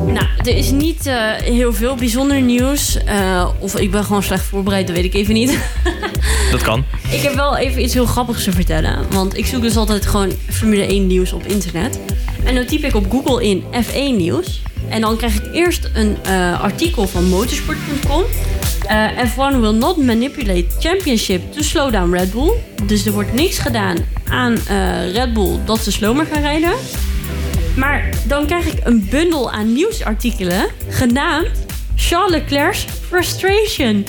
[0.07, 3.05] Nou, er is niet eh, heel veel bijzonder nieuws.
[3.05, 5.59] Eh, of ik ben gewoon slecht voorbereid, dat weet ik even niet.
[6.51, 6.85] Dat kan.
[7.11, 9.07] ik heb wel even iets heel grappigs te vertellen.
[9.11, 11.99] Want ik zoek dus altijd gewoon Formule 1 nieuws op internet.
[12.45, 14.63] En dan typ ik op Google in F1 nieuws.
[14.89, 18.23] En dan krijg ik eerst een eh, artikel van motorsport.com.
[18.87, 22.53] Eh, F1 will not manipulate championship to slow down Red Bull.
[22.87, 23.97] Dus er wordt niks gedaan
[24.29, 26.73] aan eh, Red Bull dat ze slomer gaan rijden.
[27.77, 31.49] Maar dan krijg ik een bundel aan nieuwsartikelen genaamd
[31.97, 34.07] Charles Leclerc's Frustration.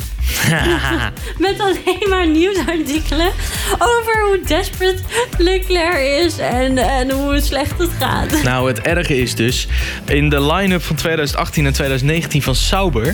[1.38, 3.32] Met alleen maar nieuwsartikelen
[3.80, 4.98] over hoe desperate
[5.38, 8.44] Leclerc is en, en hoe slecht het gaat.
[8.44, 9.68] Nou, het erge is dus,
[10.06, 13.08] in de line-up van 2018 en 2019 van Sauber,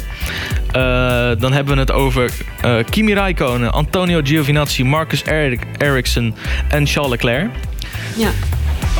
[0.71, 2.31] eh, dan hebben we het over
[2.61, 6.35] eh, Kimi Räikkönen, Antonio Giovinazzi, Marcus Eric- Ericsson
[6.69, 7.49] en Charles Leclerc.
[8.15, 8.29] Ja.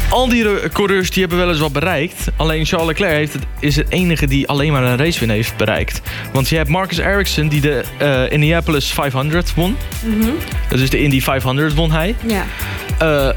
[0.10, 2.28] Al die re- coureurs die hebben wel eens wat bereikt.
[2.36, 6.02] Alleen Charles Leclerc heeft het, is het enige die alleen maar een racewin heeft bereikt.
[6.34, 9.78] Want je hebt Marcus Ericsson die de eh, Indianapolis 500 won.
[10.70, 12.16] Dat is de Indy 500 won hij.
[12.26, 12.46] Ja.
[13.00, 13.30] Eh,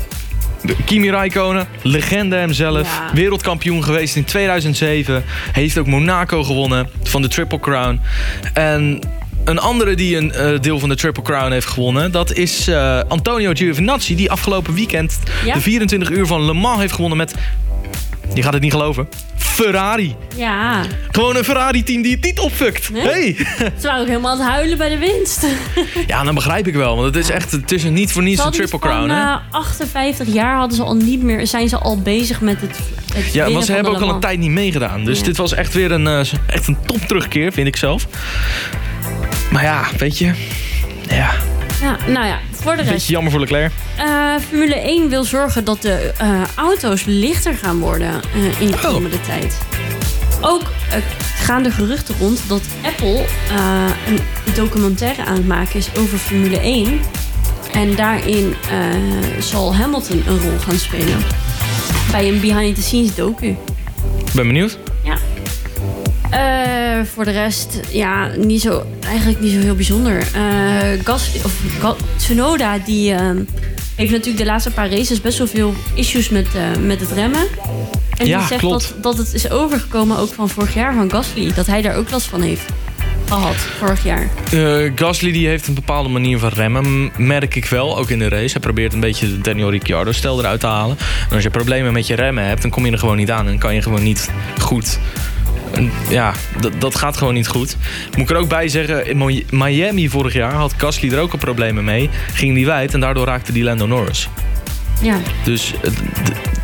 [0.84, 2.88] Kimi Räikkönen, legende hemzelf.
[2.88, 3.11] Ja.
[3.14, 5.24] Wereldkampioen geweest in 2007.
[5.53, 8.00] Heeft ook Monaco gewonnen van de Triple Crown.
[8.53, 9.00] En
[9.45, 12.11] een andere die een eh, deel van de Triple Crown heeft gewonnen...
[12.12, 14.14] dat is eh, Antonio Giovinazzi...
[14.14, 15.55] die afgelopen weekend Ja?
[15.55, 17.34] de 24 uur van Le Mans heeft gewonnen met...
[18.34, 19.09] je gaat het niet geloven...
[19.36, 20.16] Ferrari.
[20.36, 20.82] Ja.
[21.11, 22.90] Gewoon een Ferrari-team die het niet opfukt.
[22.90, 23.03] Nee?
[23.05, 23.36] Hey.
[23.80, 25.47] Ze waren ook helemaal aan het huilen bij de winst.
[26.07, 26.95] Ja, dan begrijp ik wel.
[26.97, 27.53] Want het is echt...
[27.53, 31.22] het is niet voor niets een Triple Crown, eh, 58 jaar hadden ze al niet
[31.22, 32.78] meer, zijn ze al bezig met het,
[33.14, 35.05] het Ja, want ze hebben ook al een tijd niet meegedaan.
[35.05, 35.24] Dus Ja.
[35.24, 36.07] dit was echt weer een,
[36.47, 38.07] echt een top terugkeer, vind ik zelf.
[39.53, 40.32] Maar ja, weet je.
[41.09, 41.30] Ja,
[41.82, 42.92] Ja, nou ja, voor de rest.
[42.92, 43.72] beetje jammer voor Leclerc.
[43.96, 48.72] Eh, Formule 1 wil zorgen dat de eh, auto's lichter gaan worden eh, in de
[48.76, 48.82] Oh.
[48.82, 49.59] komende tijd.
[50.40, 50.72] Ook
[51.42, 54.18] gaan de geruchten rond dat Apple eh, een
[54.55, 57.00] documentaire aan het maken is over Formule 1.
[57.72, 58.78] En daarin eh,
[59.40, 61.18] zal Hamilton een rol gaan spelen.
[62.11, 63.46] Bij een behind-the-scenes docu.
[64.26, 64.78] Ik ben benieuwd.
[66.33, 66.39] Eh,
[67.14, 70.18] voor de rest, ja, niet zo, eigenlijk niet zo heel bijzonder.
[70.18, 73.37] Eh Gasly, of Tsunoda, die ehm,
[73.97, 77.47] heeft natuurlijk de laatste paar races best wel veel issues met, eh, met het remmen.
[78.16, 78.89] En Ja, die zegt klopt.
[78.89, 81.53] Dat, dat het is overgekomen ook van vorig jaar van Gasly.
[81.55, 82.64] Dat hij daar ook last van heeft
[83.26, 84.28] gehad vorig jaar.
[84.53, 88.28] Eh, Gasly die heeft een bepaalde manier van remmen, merk ik wel, ook in de
[88.28, 88.53] race.
[88.53, 90.97] Hij probeert een beetje de Daniel Ricciardo stel eruit te halen.
[91.28, 93.47] En als je problemen met je remmen hebt, dan kom je er gewoon niet aan.
[93.47, 94.30] En kan je gewoon niet
[94.61, 94.99] goed...
[95.73, 96.33] En Ja,
[96.79, 97.77] dat, gaat gewoon niet goed.
[98.16, 101.33] Moet ik er ook bij zeggen, in Mi- Miami vorig jaar had Gasly er ook
[101.33, 102.11] al problemen mee.
[102.33, 104.29] Ging die wijd en daardoor raakte die Lando Norris.
[105.03, 105.16] Ja.
[105.45, 105.75] Dus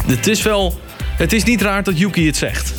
[0.06, 0.80] het, is wel...
[1.16, 2.74] Het is niet raar dat Yuki het zegt.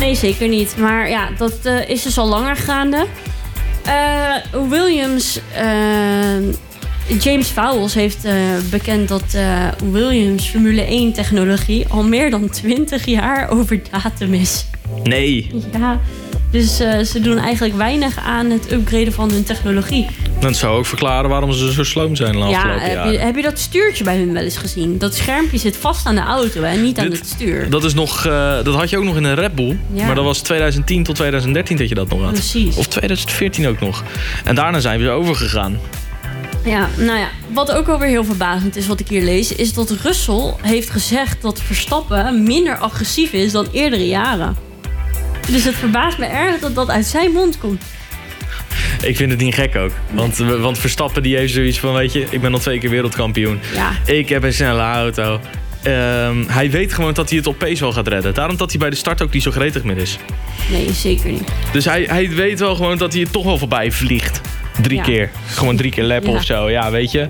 [0.00, 0.74] Nee, zeker niet.
[0.78, 3.06] Maar ja, dat eh, is dus al langer gaande.
[3.84, 8.26] Eh, Williams, eh, James Vowles heeft
[8.70, 9.36] bekend dat
[9.90, 14.66] Williams Formule 1 technologie al meer dan 20 jaar over datum is.
[15.02, 15.50] Nee.
[15.78, 16.00] Ja,
[16.50, 20.06] dus eh, ze doen eigenlijk weinig aan het upgraden van hun technologie.
[20.40, 23.12] Dat zou ook verklaren waarom ze zo sloom zijn de Ja, afgelopen heb jaren.
[23.12, 24.98] je, heb je dat stuurtje bij hun wel eens gezien?
[24.98, 27.70] Dat schermpje zit vast aan de auto en niet aan Dit- het stuur.
[27.70, 29.78] Dat, is nog, eh, dat had je ook nog in een Red Bull.
[29.92, 30.06] Ja.
[30.06, 32.32] Maar dat was 2010 tot 2013 dat je dat nog had.
[32.32, 32.76] Precies.
[32.76, 34.04] Of 2014 ook nog.
[34.44, 35.78] En daarna zijn we er overgegaan.
[36.64, 39.90] Ja, nou ja, wat ook alweer heel verbazend is wat ik hier lees, is dat
[40.02, 44.56] Russell heeft gezegd dat Verstappen minder agressief is dan eerdere jaren.
[45.50, 47.82] Dus het verbaast me erg dat dat uit zijn mond komt.
[49.02, 49.90] Ik vind het niet gek ook.
[50.10, 53.60] Want, want Verstappen die heeft zoiets van, weet je, ik ben al twee keer wereldkampioen.
[53.74, 55.40] Ja, Ik heb een snelle auto.
[55.82, 58.34] Ehm, hij weet gewoon dat hij het op pace wel gaat redden.
[58.34, 60.18] Daarom dat hij bij de start ook niet zo gretig meer is.
[60.70, 61.48] nee, zeker niet.
[61.72, 64.40] Dus hij, hij weet wel gewoon dat hij het toch wel voorbij vliegt.
[64.82, 65.02] Drie Ja.
[65.04, 65.30] keer.
[65.46, 66.36] Gewoon drie keer lappen Ja.
[66.36, 66.70] of zo.
[66.70, 67.28] Ja, weet je.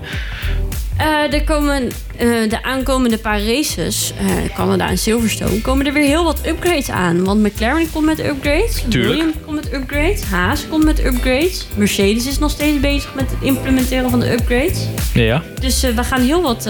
[0.97, 6.05] Eh, er komen eh, de aankomende paar races, eh, Canada en Silverstone, komen er weer
[6.05, 7.23] heel wat upgrades aan.
[7.23, 9.13] Want McLaren komt met upgrades, Tuurlijk.
[9.13, 13.39] Williams komt met upgrades, Haas komt met upgrades, Mercedes is nog steeds bezig met het
[13.41, 14.77] implementeren van de upgrades.
[15.13, 15.43] Ja.
[15.61, 16.69] Dus we gaan heel wat,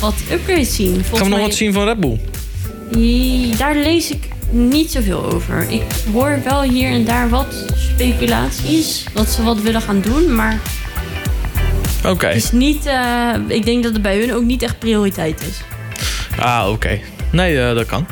[0.00, 0.92] wat upgrades zien.
[0.92, 2.18] Volgens Gaan we nog mij- wat zien van Red Bull?
[3.58, 5.66] Daar lees ik niet zoveel over.
[5.70, 5.82] Ik
[6.12, 9.04] hoor wel hier en daar wat speculaties.
[9.12, 10.34] Dat ze wat willen gaan doen.
[10.34, 10.60] Maar
[12.06, 12.26] Oké.
[12.26, 12.86] het is niet.
[12.86, 15.60] eh, ik denk dat het bij hun ook niet echt prioriteit is.
[16.38, 17.00] Ah, oké.
[17.32, 18.06] Nee, eh, dat kan.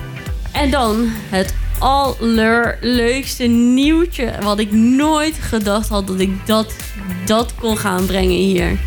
[0.53, 4.33] En dan het allerleukste nieuwtje.
[4.43, 6.75] Wat ik nooit gedacht had dat ik dat,
[7.25, 8.79] dat kon gaan brengen hier.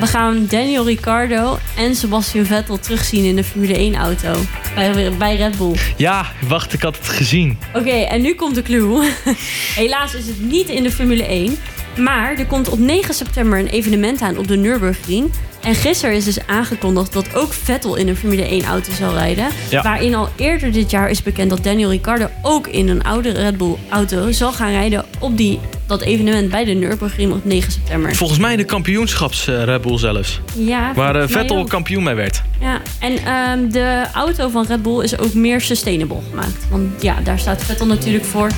[0.00, 4.34] We gaan Daniel Ricciardo en Sebastian Vettel terugzien in de Formule 1 auto.
[4.74, 5.74] Bij, bij Red Bull.
[5.96, 7.58] Ja, wacht, ik had het gezien.
[7.74, 9.10] Oké, en nu komt de clue.
[9.74, 11.56] Helaas is het niet in de Formule 1.
[11.96, 15.30] Maar er komt op 9 september een evenement aan op de Nürburgring.
[15.60, 19.46] En gisteren is dus aangekondigd dat ook Vettel in een Formule 1 auto zal rijden.
[19.70, 19.82] Ja.
[19.82, 23.56] Waarin al eerder dit jaar is bekend dat Daniel Ricciardo ook in een oude Red
[23.56, 28.14] Bull auto zal gaan rijden op die, dat evenement bij de Nürburgring op 9 september.
[28.16, 30.40] Volgens mij de kampioenschaps eh, Red Bull zelfs.
[30.54, 31.68] Ja, Waar eh, Vettel ook.
[31.68, 32.42] kampioen mee werd.
[32.60, 36.66] Ja, en ehm, de auto van Red Bull is ook meer sustainable gemaakt.
[36.70, 38.50] Want ja, daar staat Vettel natuurlijk voor.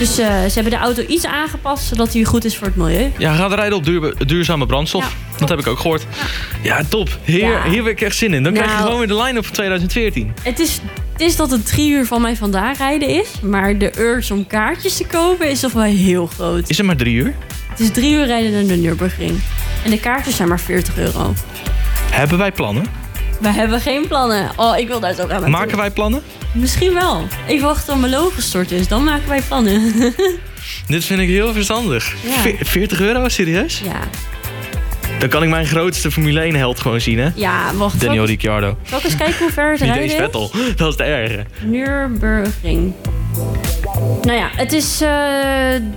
[0.00, 3.10] Dus eh, ze hebben de auto iets aangepast, zodat hij goed is voor het milieu.
[3.18, 5.04] Ja, gaat rijden op duur- duurzame brandstof.
[5.04, 5.36] Ja.
[5.38, 6.06] Dat heb ik ook gehoord.
[6.62, 7.18] Ja, top.
[7.24, 7.62] Hier, Ja.
[7.62, 8.42] hier heb ik echt zin in.
[8.42, 8.84] Dan krijg je Nou.
[8.84, 10.32] gewoon weer de line-up van 2014.
[10.42, 10.80] Het is,
[11.12, 13.28] het is dat het drie uur van mij vandaan rijden is.
[13.42, 16.68] Maar de urge om kaartjes te kopen is toch wel heel groot.
[16.70, 17.34] Is het maar drie uur?
[17.70, 19.40] Het is drie uur rijden naar de Nürburgring.
[19.84, 21.34] En de kaartjes zijn maar 40 euro.
[22.10, 22.84] Hebben wij plannen?
[23.40, 24.50] We hebben geen plannen.
[24.56, 25.48] Oh, ik wil daar zo naartoe.
[25.48, 26.22] Maken wij plannen?
[26.52, 27.26] Misschien wel.
[27.48, 28.88] Even wachten tot mijn loon gestort is.
[28.88, 29.92] Dan maken wij plannen.
[30.86, 32.14] Dit vind ik heel verstandig.
[32.24, 32.30] Ja.
[32.40, 33.80] Ve- 40 euro, serieus?
[33.84, 34.00] ja.
[35.18, 37.28] Dan kan ik mijn grootste Formule 1 held gewoon zien, hè?
[37.34, 38.00] Ja, wacht.
[38.00, 38.76] Daniel ik, Ricciardo.
[38.82, 40.12] zal ik eens kijken hoe ver het rijden is?
[40.14, 40.50] Vettel.
[40.76, 41.44] Dat is de erge.
[41.64, 42.92] Nürburgring.
[44.22, 45.10] Nou ja, het is eh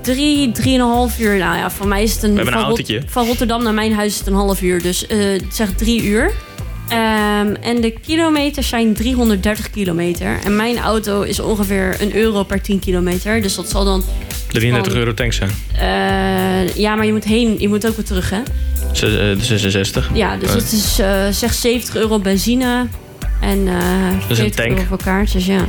[0.01, 1.37] drie, drieënhalf uur.
[1.37, 2.35] Nou ja, voor mij is het een...
[2.35, 3.01] hebben een van, Rot- autootje.
[3.07, 4.81] van Rotterdam naar mijn huis is het een half uur.
[4.81, 5.17] Dus eh
[5.51, 6.31] zeg drie uur.
[6.87, 10.39] Ehm, en de kilometers zijn 330 kilometer.
[10.43, 13.41] En mijn auto is ongeveer een euro per 10 kilometer.
[13.41, 14.03] Dus dat zal dan...
[14.47, 15.49] 33 van- euro tank zijn.
[15.77, 18.39] eh, ja, maar je moet heen, je moet ook weer terug, hè?
[18.91, 20.09] Zes- eh, 66.
[20.13, 20.55] Ja, dus Eh.
[20.55, 22.87] het is eh, zeg 70 euro benzine.
[23.41, 23.67] En
[24.29, 24.69] is 40 een tank.
[24.69, 25.65] euro voor kaartjes, ja.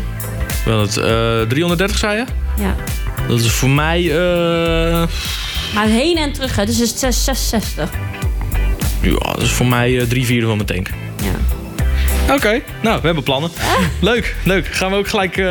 [0.64, 2.24] Wel het, eh, 330 zei je?
[2.62, 2.74] ja.
[3.28, 4.02] Dat is voor mij...
[5.74, 7.90] Maar heen en terug, hè, dus is het 6, 66.
[9.02, 10.88] ja, dat is voor mij drie vierde van mijn tank.
[11.24, 12.34] Ja.
[12.34, 13.50] Oké, nou, we hebben plannen.
[14.00, 14.66] Leuk, leuk.
[14.66, 15.36] Gaan we ook gelijk...
[15.36, 15.44] eh,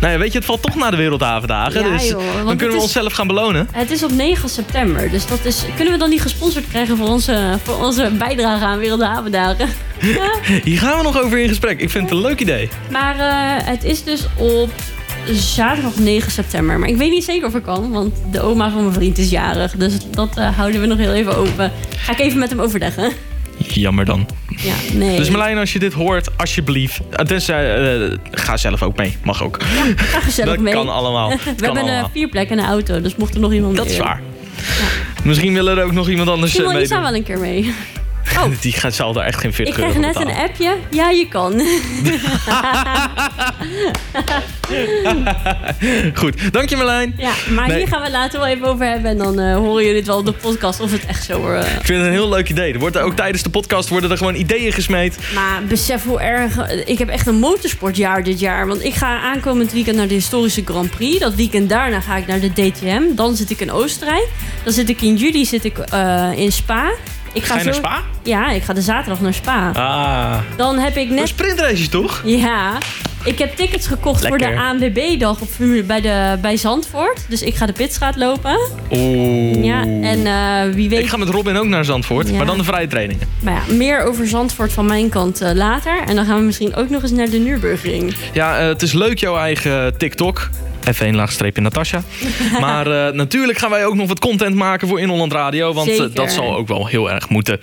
[0.00, 1.82] nou ja, weet je, het valt toch naar de Wereldhavendagen.
[1.84, 3.68] Ja, dus joh, dan kunnen we onszelf gaan belonen.
[3.72, 7.08] Het is op 9 september, dus dat is, kunnen we dan niet gesponsord krijgen voor
[7.08, 9.68] onze, voor onze bijdrage aan Wereldhavendagen?
[10.64, 11.80] Hier gaan we nog over in gesprek.
[11.80, 12.68] Ik vind het een leuk idee.
[12.90, 14.70] Maar eh, het is dus op
[15.32, 16.78] zaterdag 9 september.
[16.78, 19.30] Maar ik weet niet zeker of ik kan, want de oma van mijn vriend is
[19.30, 19.72] jarig.
[19.72, 21.72] Dus dat eh, houden we nog heel even open.
[21.96, 23.12] Ga ik even met hem overleggen.
[23.68, 24.28] Jammer dan.
[24.48, 25.16] Ja, nee.
[25.16, 27.00] Dus Marlijn, als je dit hoort, alsjeblieft.
[27.00, 27.74] Uh, tenzij,
[28.08, 29.16] eh, ga zelf ook mee.
[29.22, 29.58] Mag ook.
[29.96, 30.72] Ga gezellig dat mee.
[30.72, 31.28] kan allemaal.
[31.30, 32.04] We kan hebben allemaal.
[32.04, 34.20] eh, vier plekken in de auto, dus mocht er nog iemand Dat mee is waar.
[35.24, 37.24] Misschien willen er ook nog iemand anders Simon, eh, die staan meedoen.
[37.26, 37.74] wel een keer mee.
[38.38, 40.76] Oh, Die gaat, zal daar echt geen 40 ik krijg euro net een appje.
[40.90, 41.62] Ja, je kan.
[46.14, 47.14] Goed, dank je Marlijn.
[47.16, 47.76] Ja, maar Nee.
[47.78, 49.10] hier gaan we later wel even over hebben.
[49.10, 51.50] En dan eh, horen jullie het wel op de podcast of het echt zo...
[51.52, 52.72] eh, Ik vind het een heel leuk idee.
[52.72, 55.18] Er wordt ook tijdens de podcast worden er gewoon ideeën gesmeed.
[55.34, 56.70] Maar besef hoe erg...
[56.84, 58.66] Ik heb echt een motorsportjaar dit jaar.
[58.66, 61.18] Want ik ga aankomend weekend naar de historische Grand Prix.
[61.18, 63.02] Dat weekend daarna ga ik naar de DTM.
[63.14, 64.28] Dan zit ik in Oostenrijk.
[64.64, 66.92] Dan zit ik in juli zit ik, eh, in Spa.
[67.34, 68.00] Ik Ga je naar zo- Spa?
[68.22, 69.70] Ja, ik ga de zaterdag naar Spa.
[69.74, 71.28] Ah, Dan heb ik een net...
[71.28, 72.22] sprintrace toch?
[72.24, 72.78] Ja,
[73.24, 75.48] ik heb tickets gekocht voor de ANWB-dag op
[75.86, 77.24] bij, de, bij Zandvoort.
[77.28, 78.58] Dus ik ga de pitstraat lopen.
[78.92, 79.64] Oeh.
[79.64, 80.98] Ja, en eh, wie weet...
[80.98, 82.36] Ik ga met Robin ook naar Zandvoort, Ja.
[82.36, 83.28] maar dan de vrije trainingen.
[83.42, 85.98] Maar ja, meer over Zandvoort van mijn kant eh, later.
[86.06, 88.14] En dan gaan we misschien ook nog eens naar de Nürburgring.
[88.32, 90.48] Ja, eh, het is leuk jouw eigen TikTok.
[90.92, 92.02] F1 laagstreepje Natasja.
[92.60, 95.72] Maar eh, natuurlijk gaan wij ook nog wat content maken voor In Holland Radio.
[95.72, 97.60] Want eh, dat zal ook wel heel erg moeten.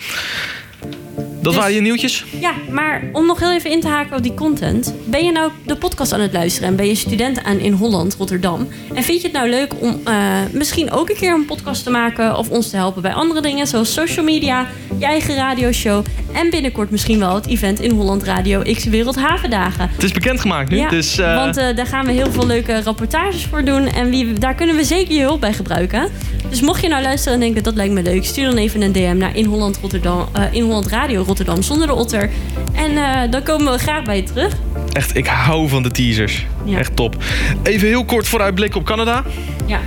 [1.15, 2.25] Dat Dus- waren je nieuwtjes?
[2.39, 4.93] Ja, maar om nog heel even in te haken op die content.
[5.05, 8.15] Ben je nou de podcast aan het luisteren en ben je student aan in Holland,
[8.17, 8.67] Rotterdam?
[8.93, 10.15] En vind je het nou leuk om eh,
[10.51, 13.67] misschien ook een keer een podcast te maken of ons te helpen bij andere dingen,
[13.67, 14.67] zoals social media,
[14.99, 19.89] je eigen radioshow en binnenkort misschien wel het event in Holland Radio X Wereldhavendagen?
[19.93, 20.77] Het is bekendgemaakt nu.
[20.77, 23.87] Ja, dus, eh, want eh, daar gaan we heel veel leuke rapportages voor doen.
[23.87, 26.09] En wie, daar kunnen we zeker je hulp bij gebruiken.
[26.49, 28.25] Dus mocht je nou luisteren en denken dat lijkt me leuk...
[28.25, 31.93] stuur dan even een DM naar In Holland, Rotterdam, in Holland Radio Rotterdam zonder de
[31.93, 32.29] otter.
[32.73, 34.53] En eh, dan komen we graag bij je terug.
[34.93, 36.45] echt, ik hou van de teasers.
[36.65, 36.77] Ja.
[36.77, 37.15] Echt top.
[37.63, 39.23] Even heel kort vooruitblikken op Canada.
[39.65, 39.79] Ja,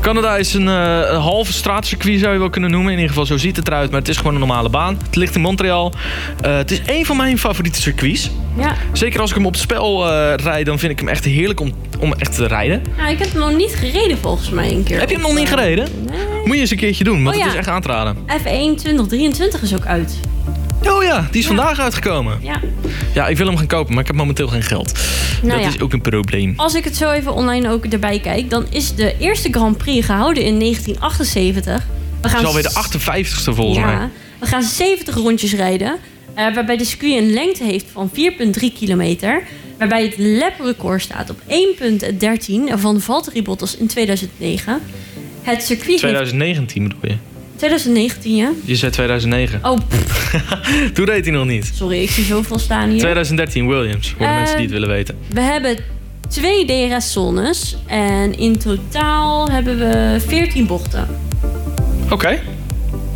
[0.00, 2.88] Canada is een, eh, een halve straatcircuit zou je wel kunnen noemen.
[2.92, 3.90] In ieder geval, zo ziet het eruit.
[3.90, 4.98] Maar het is gewoon een normale baan.
[5.06, 5.92] Het ligt in Montreal.
[6.40, 8.30] Eh, het is een van mijn favoriete circuits.
[8.58, 8.74] ja.
[8.92, 11.60] Zeker als ik hem op het spel eh rijd, dan vind ik hem echt heerlijk
[11.60, 12.82] om, om echt te rijden.
[12.96, 14.98] Nou, ik heb hem nog niet gereden volgens mij een keer.
[14.98, 15.88] Heb je hem nog niet gereden?
[16.10, 16.18] Nee.
[16.44, 18.16] Moet je eens een keertje doen, want Oh, het is echt aan te raden.
[18.16, 20.18] F1 2023 is ook uit.
[20.90, 22.38] Oh ja, die is vandaag uitgekomen.
[22.42, 22.60] Ja.
[23.14, 24.92] Ja, ik wil hem gaan kopen, maar ik heb momenteel geen geld.
[25.42, 25.68] Nou dat ja.
[25.76, 26.52] is ook een probleem.
[26.56, 28.50] Als ik het zo even online ook erbij kijk...
[28.50, 31.74] dan is de eerste Grand Prix gehouden in 1978.
[31.76, 31.80] We
[32.20, 34.08] Het gaan is alweer de 58ste volgens ja, mij.
[34.38, 35.96] we gaan 70 rondjes rijden.
[36.34, 39.42] eh, waarbij de circuit een lengte heeft van 4,3 kilometer.
[39.78, 44.80] Waarbij het laprecord staat op 1,13 van Valtteri Bottas in 2009.
[45.42, 46.00] Het circuit heeft...
[46.00, 47.16] 2019 bedoel je?
[47.66, 48.50] 2019, ja?
[48.64, 49.58] Je zei 2009.
[49.62, 49.78] Oh,
[50.94, 51.70] Toen reed hij nog niet.
[51.74, 52.98] sorry, ik zie zoveel staan hier.
[52.98, 55.18] 2013 Williams, voor de Eh, mensen die het willen weten.
[55.30, 55.76] We hebben
[56.28, 57.76] twee DRS-zones.
[57.86, 61.08] En in totaal hebben we 14 bochten.
[62.10, 62.28] Oké.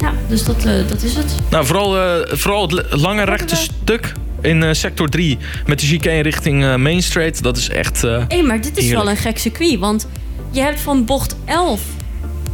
[0.01, 1.35] Ja, dus dat, eh, dat is het.
[1.51, 6.23] Nou, vooral, eh, vooral het lange rechte we- stuk in sector 3 met de chicane
[6.23, 7.43] richting Main Street.
[7.43, 8.03] Dat is echt...
[8.29, 9.79] Hé, maar dit is wel een gek circuit.
[9.79, 10.09] Want
[10.51, 11.81] je hebt van bocht 11,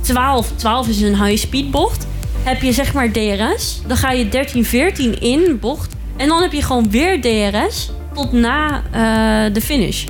[0.03, 2.07] 12, 12 is een high-speed bocht.
[2.43, 3.81] Heb je zeg maar DRS.
[3.87, 5.93] Dan ga je 13, 14 in bocht.
[6.17, 10.05] En dan heb je gewoon weer DRS tot na eh, de finish.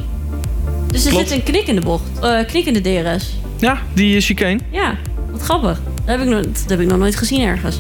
[0.90, 1.28] Dus er Klopt.
[1.28, 2.02] zit een knik in de bocht.
[2.22, 3.28] eh knik in de DRS.
[3.58, 4.58] ja, die eh, chicane.
[4.70, 4.94] Ja,
[5.30, 5.80] wat grappig.
[6.04, 7.78] Dat heb ik, nog, dat heb ik nog nooit gezien ergens.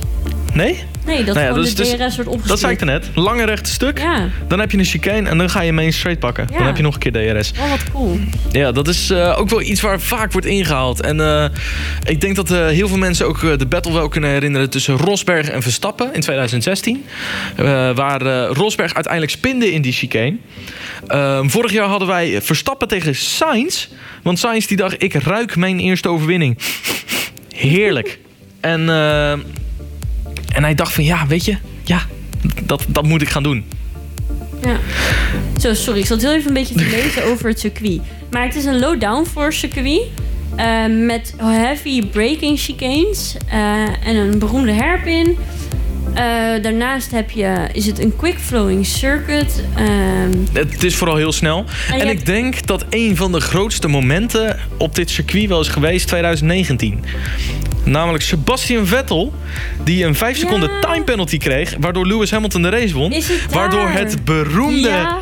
[0.52, 0.84] Nee?
[1.06, 2.48] Nee, dat Nou ja, dus- de dus- DRS wordt opgesplit.
[2.48, 3.06] Dat zei ik net.
[3.14, 3.98] Lange rechte stuk.
[3.98, 6.46] Ja, Dan heb je een chicane en dan ga je Main Street pakken.
[6.50, 6.56] Ja.
[6.56, 7.50] Dan heb je nog een keer DRS.
[7.56, 8.18] wel wat cool.
[8.52, 11.00] Ja, dat is eh, ook wel iets waar vaak wordt ingehaald.
[11.00, 11.44] En eh,
[12.04, 15.48] ik denk dat eh, heel veel mensen ook de battle wel kunnen herinneren tussen Rosberg
[15.48, 17.04] en Verstappen in 2016.
[17.56, 20.36] Eh, waar Rosberg uiteindelijk spinde in die chicane.
[21.06, 23.88] Ehm, vorig jaar hadden wij Verstappen tegen Sainz.
[24.22, 26.58] Want Sainz die dacht, ik ruik mijn eerste overwinning.
[27.54, 28.18] Heerlijk.
[28.60, 28.88] En,
[30.54, 32.00] en hij dacht van, ja, weet je, ja,
[32.62, 33.64] dat, dat moet ik gaan doen.
[34.62, 34.76] Ja.
[35.60, 38.00] Zo, sorry, ik zat heel even een beetje te lezen over het circuit.
[38.30, 40.02] Maar het is een low downforce circuit.
[40.56, 45.36] eh, met heavy braking chicanes eh, en een beroemde hairpin.
[46.14, 49.64] Eh, daarnaast heb je, is het een quick flowing circuit.
[49.76, 51.64] ehm, Het is vooral heel snel.
[51.90, 55.68] En ik hebt- denk dat een van de grootste momenten op dit circuit wel is
[55.68, 57.04] geweest 2019.
[57.84, 59.32] Namelijk Sebastian Vettel,
[59.84, 63.12] die een 5 seconden time penalty kreeg, waardoor Lewis Hamilton de race won.
[63.12, 65.18] Het waardoor het beroemde ja,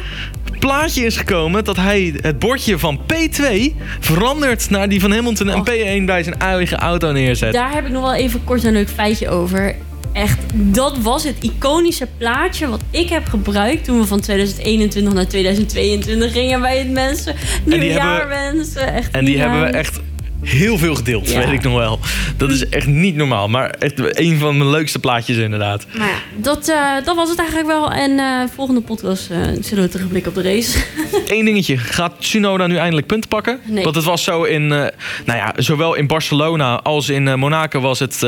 [0.59, 5.59] plaatje is gekomen dat hij het bordje van P2 verandert naar die van Hamilton en
[5.59, 5.69] Och.
[5.71, 7.53] P1 bij zijn eigen auto neerzet.
[7.53, 9.75] daar heb ik nog wel even kort een leuk feitje over.
[10.13, 15.27] Echt, dat was het iconische plaatje wat ik heb gebruikt toen we van 2021 naar
[15.27, 17.35] 2022 gingen bij het mensen.
[17.65, 18.93] Nieuwjaar wensen.
[18.93, 20.01] Echt En die hebben we echt
[20.45, 21.39] heel veel gedeeld, Ja.
[21.39, 21.99] weet ik nog wel.
[22.37, 25.87] Dat is echt niet normaal, maar echt een van mijn leukste plaatjes inderdaad.
[25.97, 27.93] Maar ja, dat, eh, dat was het eigenlijk wel.
[27.93, 30.79] En eh, volgende podcast eh, zullen we terugblikken op de race.
[31.27, 31.77] Eén dingetje.
[31.79, 33.61] Gaat Tsunoda nu eindelijk punten pakken?
[33.65, 33.85] Nee.
[33.85, 34.67] Want het was zo in...
[34.69, 34.91] nou
[35.25, 38.27] ja, zowel in Barcelona als in Monaco was het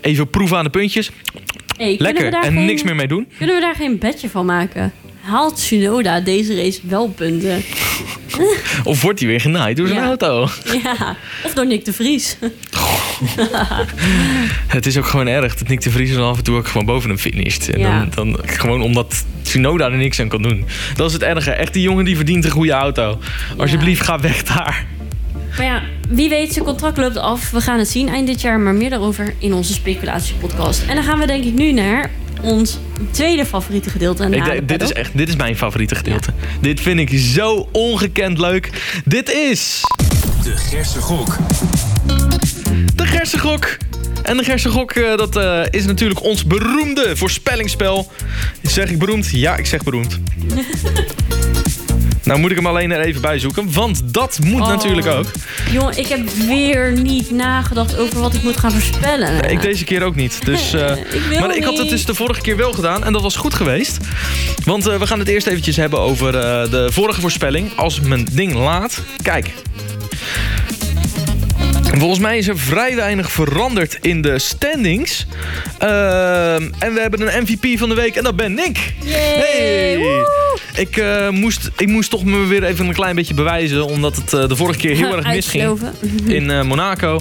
[0.00, 1.10] even proeven aan de puntjes.
[1.76, 2.32] Hey, Lekker.
[2.32, 3.28] En geen- niks meer mee doen.
[3.38, 4.92] Kunnen we daar geen bedje van maken?
[5.28, 7.62] Haalt Tsunoda deze race wel punten?
[8.84, 10.06] Of wordt hij weer genaaid door zijn Ja.
[10.06, 10.48] auto?
[10.82, 12.36] ja, of door Nick de Vries.
[14.66, 16.86] Het is ook gewoon erg dat Nick de Vries dan af en toe ook gewoon
[16.86, 17.68] boven hem finisht.
[17.68, 18.08] En Ja.
[18.14, 20.64] dan, dan, gewoon omdat Tsunoda er niks aan kan doen.
[20.96, 21.50] Dat is het erge.
[21.50, 23.18] Echt, die jongen die verdient een goede auto.
[23.56, 24.86] Alsjeblieft, ga weg daar.
[25.56, 27.50] Maar ja, wie weet, zijn contract loopt af.
[27.50, 30.82] We gaan het zien eind dit jaar, maar meer daarover in onze speculatiepodcast.
[30.88, 32.10] En dan gaan we denk ik nu naar
[32.42, 32.78] ons
[33.10, 34.24] tweede favoriete gedeelte.
[34.24, 36.32] Ik dit is echt, dit is mijn favoriete gedeelte.
[36.60, 38.70] Dit vind ik zo ongekend leuk.
[39.04, 39.80] Dit is
[40.42, 41.36] De Gerse Gok.
[42.94, 43.76] de Gersengok.
[44.22, 48.12] En de Gersengok, eh, dat eh, is natuurlijk ons beroemde voorspellingsspel.
[48.62, 49.30] Zeg ik beroemd?
[49.30, 50.18] Ja, ik zeg beroemd.
[52.28, 54.68] nou moet ik hem alleen er even bij zoeken, want dat moet Oh.
[54.68, 55.26] natuurlijk ook.
[55.70, 59.40] Jongen, ik heb weer niet nagedacht over wat ik moet gaan voorspellen.
[59.40, 60.44] Nee, ik deze keer ook niet.
[60.44, 63.22] Dus, eh, Ik maar ik had het dus de vorige keer wel gedaan en dat
[63.22, 63.96] was goed geweest.
[64.64, 67.76] Want eh, we gaan het eerst eventjes hebben over eh, de vorige voorspelling.
[67.76, 69.00] Als mijn ding laat.
[69.22, 69.50] Kijk.
[71.98, 75.26] Volgens mij is er vrij weinig veranderd in de standings.
[75.78, 78.94] Ehm, en we hebben een MVP van de week en dat ben ik.
[79.02, 80.47] Yay, woe!
[80.78, 83.86] Ik, eh, moest, ik moest toch me weer even een klein beetje bewijzen.
[83.86, 85.78] Omdat het eh, de vorige keer heel erg misging
[86.36, 87.20] in eh, Monaco.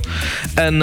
[0.54, 0.80] En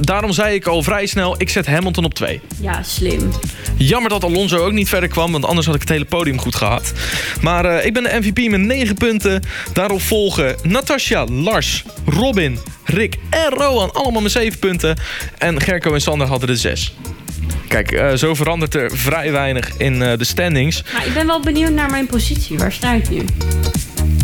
[0.00, 2.40] daarom zei ik al vrij snel, ik zet Hamilton op 2.
[2.60, 3.30] Ja, slim.
[3.76, 6.54] Jammer dat Alonso ook niet verder kwam, want anders had ik het hele podium goed
[6.54, 6.92] gehad.
[7.40, 9.42] Maar ik ben de MVP met 9 punten.
[9.72, 13.92] Daarop volgen Natasja, Lars, Robin, Rick en Rowan.
[13.92, 14.96] Allemaal met 7 punten.
[15.38, 16.94] En Gerco en Sander hadden er 6.
[17.68, 20.84] Kijk, eh, zo verandert er vrij weinig in eh, de standings.
[20.92, 22.58] Maar ik ben wel benieuwd naar mijn positie.
[22.58, 23.24] Waar sta ik nu?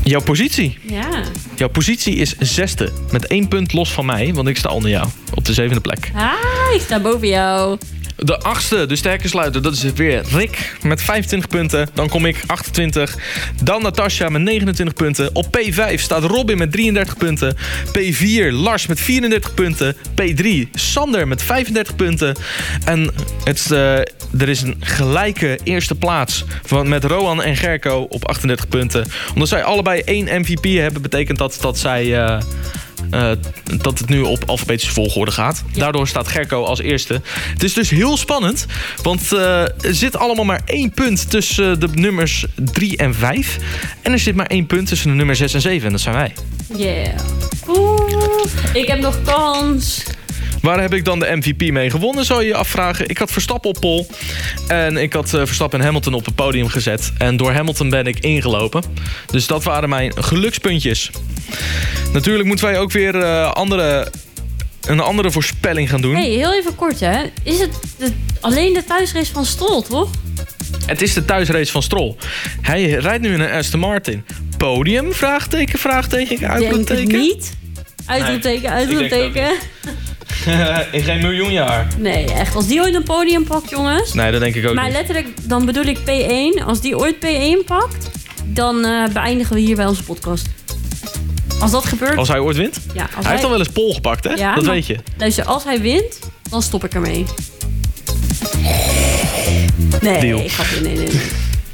[0.03, 0.79] Jouw positie.
[0.83, 1.23] Ja.
[1.57, 2.93] Jouw positie is zesde.
[3.11, 5.09] Met één punt los van mij, want ik sta onder jou.
[5.35, 6.11] Op de zevende plek.
[6.15, 6.33] Ah,
[6.75, 7.79] ik sta boven jou.
[8.23, 11.89] De achtste, de sterke sluiter, dat is weer Rick met 25 punten.
[11.95, 13.17] Dan kom ik 28.
[13.63, 15.35] Dan Natasja met 29 punten.
[15.35, 17.57] Op P5 staat Robin met 33 punten.
[17.99, 19.97] P4 Lars met 34 punten.
[19.97, 22.37] P3 Sander met 35 punten.
[22.85, 23.11] En
[23.45, 23.99] het, eh,
[24.39, 29.07] er is een gelijke eerste plaats van, met Roan en Gerco op 38 punten.
[29.35, 32.25] Omdat zij allebei één MVP hebben, betekent dat dat zij...
[32.25, 32.41] eh,
[33.11, 33.31] eh,
[33.83, 35.63] dat het nu op alfabetische volgorde gaat.
[35.73, 37.21] Daardoor staat Gerco als eerste.
[37.53, 38.67] Het is dus heel spannend,
[39.03, 43.59] want eh, er zit allemaal maar één punt tussen de nummers 3 en 5.
[44.03, 46.15] En er zit maar één punt tussen de nummer 6 en 7, en dat zijn
[46.15, 46.35] wij.
[46.77, 47.19] Yeah.
[47.69, 48.01] Oeh,
[48.73, 50.05] ik heb nog kans.
[50.63, 53.09] Waar heb ik dan de MVP mee gewonnen, zou je je afvragen.
[53.09, 54.07] Ik had Verstappen op pol.
[54.69, 57.13] En ik had eh, Verstappen en Hamilton op het podium gezet.
[57.19, 58.83] En door Hamilton ben ik ingelopen.
[59.27, 61.11] Dus dat waren mijn gelukspuntjes.
[62.13, 64.07] Natuurlijk moeten wij ook weer eh, andere,
[64.87, 66.15] een andere voorspelling gaan doen.
[66.15, 67.23] hey, heel even kort hè.
[67.43, 70.11] Is het de- alleen de thuisrace van Stroll, toch?
[70.87, 72.15] Het is de thuisrace van Stroll.
[72.61, 74.25] Hij rijdt nu in een Aston Martin.
[74.57, 75.13] Podium?
[75.13, 77.03] Vraagteken, vraagteken, Denk uitroepteken.
[77.03, 77.53] het niet.
[78.07, 79.51] Uitroepteken, denk ook uitroepteken.
[80.93, 81.87] in geen miljoen jaar.
[81.99, 82.55] Nee, echt.
[82.55, 84.13] Als die ooit een podium pakt, jongens.
[84.13, 84.93] Nee, dat denk ik ook Maar niet.
[84.93, 86.65] letterlijk, dan bedoel ik P1.
[86.67, 88.11] Als die ooit P1 pakt,
[88.45, 90.47] dan eh, beëindigen we hier bij onze podcast.
[91.61, 92.17] Als dat gebeurt...
[92.17, 92.79] Als hij ooit wint?
[92.95, 94.31] ja, als Hij heeft al wel eens pol gepakt, hè?
[94.35, 94.97] Ja, dat maar- weet je.
[95.17, 96.19] Luister, als hij wint,
[96.51, 97.25] dan stop ik ermee.
[100.01, 100.39] Nee, Deal.
[100.41, 101.21] ik ga nee, nee, nee.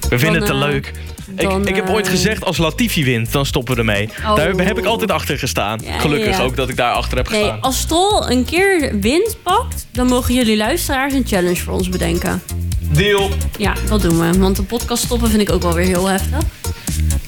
[0.08, 0.92] We vinden het te Dan, eh, leuk.
[1.36, 4.08] Dan, ik, ik heb ooit eh, gezegd, als Latifi wint, dan stoppen we ermee.
[4.24, 4.36] Oh.
[4.36, 5.80] Daar heb ik altijd achter gestaan.
[5.84, 6.42] Ja, Gelukkig ja.
[6.42, 7.60] ook dat ik daar achter heb Nee, gestaan.
[7.60, 12.42] als Stroll een keer wint pakt, dan mogen jullie luisteraars een challenge voor ons bedenken.
[12.80, 13.30] Deal.
[13.58, 14.38] Ja, dat doen we.
[14.38, 16.38] Want de podcast stoppen vind ik ook wel weer heel heftig.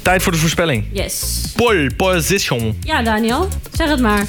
[0.03, 0.85] Tijd voor de voorspelling.
[0.93, 1.43] Yes.
[1.57, 2.79] Pole position.
[2.83, 4.27] Ja, Daniel, zeg het maar.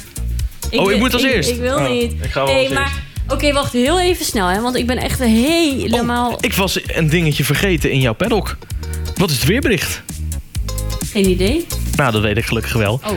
[0.70, 1.50] Oh, ik moet als eerst?
[1.50, 2.12] Ik, wil Oh, niet.
[2.22, 2.92] ik ga wel nee, als maar
[3.28, 7.08] oké, wacht heel even snel, hè, want ik ben echt helemaal Oh, ik was een
[7.08, 8.56] dingetje vergeten in jouw paddock.
[9.16, 10.02] Wat is het weerbericht?
[11.10, 11.66] geen idee.
[11.96, 13.00] Nou, dat weet ik gelukkig wel.
[13.06, 13.12] Oh,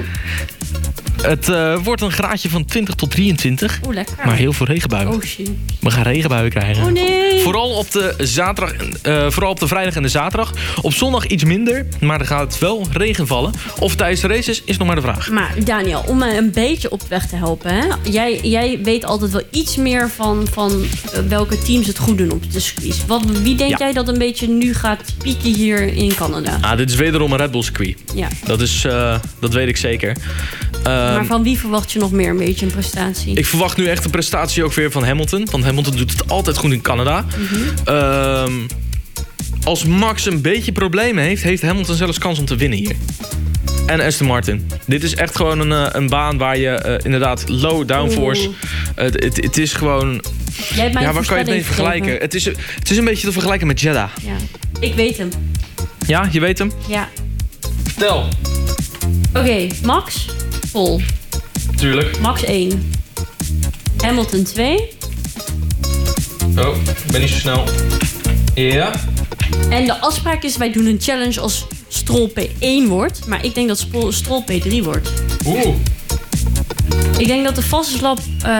[1.23, 3.79] Het eh, wordt een graadje van 20 tot 23.
[3.87, 4.15] oh lekker.
[4.25, 5.07] Maar heel veel regenbuien.
[5.07, 5.49] Oh shit.
[5.79, 6.83] We gaan regenbuien krijgen.
[6.83, 7.39] Oh nee.
[7.41, 10.53] Vooral op de zaterdag, eh, vooral op de vrijdag en de zaterdag.
[10.81, 13.51] Op zondag iets minder, maar er gaat wel regen vallen.
[13.79, 15.29] Of tijdens de races is nog maar de vraag.
[15.29, 17.85] Maar Daniel, om me een beetje op weg te helpen, hè?
[18.09, 22.31] Jij, jij weet altijd wel iets meer van, van eh, welke teams het goed doen
[22.31, 23.05] op de circuits.
[23.05, 23.77] Wat, wie denk Ja.
[23.77, 26.57] jij dat een beetje nu gaat pieken hier in Canada?
[26.61, 27.97] Ah, dit is wederom een Red Bull circuit.
[28.15, 28.27] Ja.
[28.45, 28.81] Dat, is,
[29.39, 30.15] dat weet ik zeker.
[30.83, 33.35] Ehm, maar van wie verwacht je nog meer een beetje een prestatie?
[33.35, 35.47] ik verwacht nu echt een prestatie ook weer van Hamilton.
[35.51, 37.25] Want Hamilton doet het altijd goed in Canada.
[37.85, 38.53] Ehm,
[39.63, 42.95] als Max een beetje problemen heeft, heeft Hamilton zelfs kans om te winnen hier.
[43.85, 44.69] En Aston Martin.
[44.85, 48.49] Dit is echt gewoon een, eh, een baan waar je eh, inderdaad low downforce...
[48.95, 50.23] Het is gewoon...
[50.73, 52.17] Jij hebt mij Ja, waar kan je het mee vergelijken?
[52.17, 54.09] Het is, het is een beetje te vergelijken met Jeddah.
[54.21, 54.33] Ja.
[54.79, 55.29] Ik weet hem.
[56.07, 56.71] Ja, je weet hem?
[56.87, 57.09] Ja.
[57.83, 58.27] Vertel.
[59.33, 60.25] Oké, Max,
[60.73, 61.01] vol.
[61.75, 62.19] Tuurlijk.
[62.19, 62.91] Max 1.
[63.97, 64.77] Hamilton 2.
[66.57, 67.63] Oh, ik ben niet zo snel.
[68.55, 68.91] Ja.
[69.69, 73.27] En de afspraak is, wij doen een challenge als Stroll P1 wordt.
[73.27, 75.11] Maar ik denk dat Stroll P3 wordt.
[75.45, 75.75] Oeh.
[77.17, 78.51] Ik denk dat de vaste slap eh,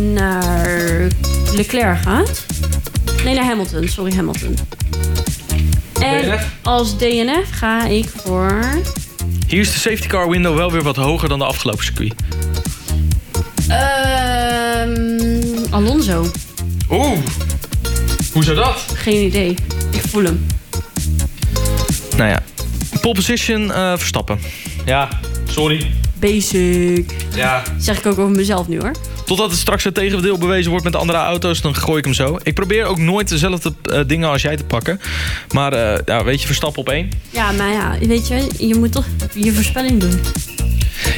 [0.00, 1.08] naar
[1.52, 2.44] Leclerc gaat.
[3.24, 3.88] Nee, naar Hamilton.
[3.88, 4.56] Sorry, Hamilton.
[6.00, 6.46] En DNF?
[6.62, 8.80] als DNF ga ik voor...
[9.46, 12.14] Hier is de safety car window wel weer wat hoger dan de afgelopen circuit.
[13.68, 15.16] Ehm
[15.70, 16.26] Alonso.
[16.90, 17.18] Oeh.
[18.32, 18.84] Hoe zou dat?
[18.94, 19.56] Geen idee.
[19.90, 20.46] Ik voel hem.
[22.16, 22.42] Nou ja.
[23.00, 24.38] Pole position eh, Verstappen.
[24.84, 25.08] Ja,
[25.48, 25.90] sorry.
[26.18, 27.14] Basic.
[27.34, 27.62] Ja.
[27.78, 28.92] Zeg ik ook over mezelf nu hoor.
[29.26, 32.14] Totdat het straks het tegendeel bewezen wordt met de andere auto's, dan gooi ik hem
[32.14, 32.38] zo.
[32.42, 35.00] Ik probeer ook nooit dezelfde eh, dingen als jij te pakken.
[35.52, 37.10] Maar eh, ja, weet je, Verstappen op één.
[37.30, 40.20] Ja, maar ja, weet je, je moet toch je voorspelling doen.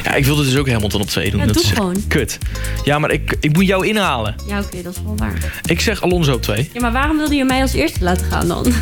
[0.03, 1.39] Ja, ik wilde dus ook Hamilton op twee doen.
[1.39, 2.03] Ja, dat doe is gewoon.
[2.07, 2.37] kut.
[2.83, 4.35] Ja, maar ik, ik moet jou inhalen.
[4.47, 5.61] Ja, oké, dat is wel waar.
[5.65, 6.69] Ik zeg Alonso op twee.
[6.73, 8.65] Ja, maar waarom wilde je mij als eerste laten gaan dan?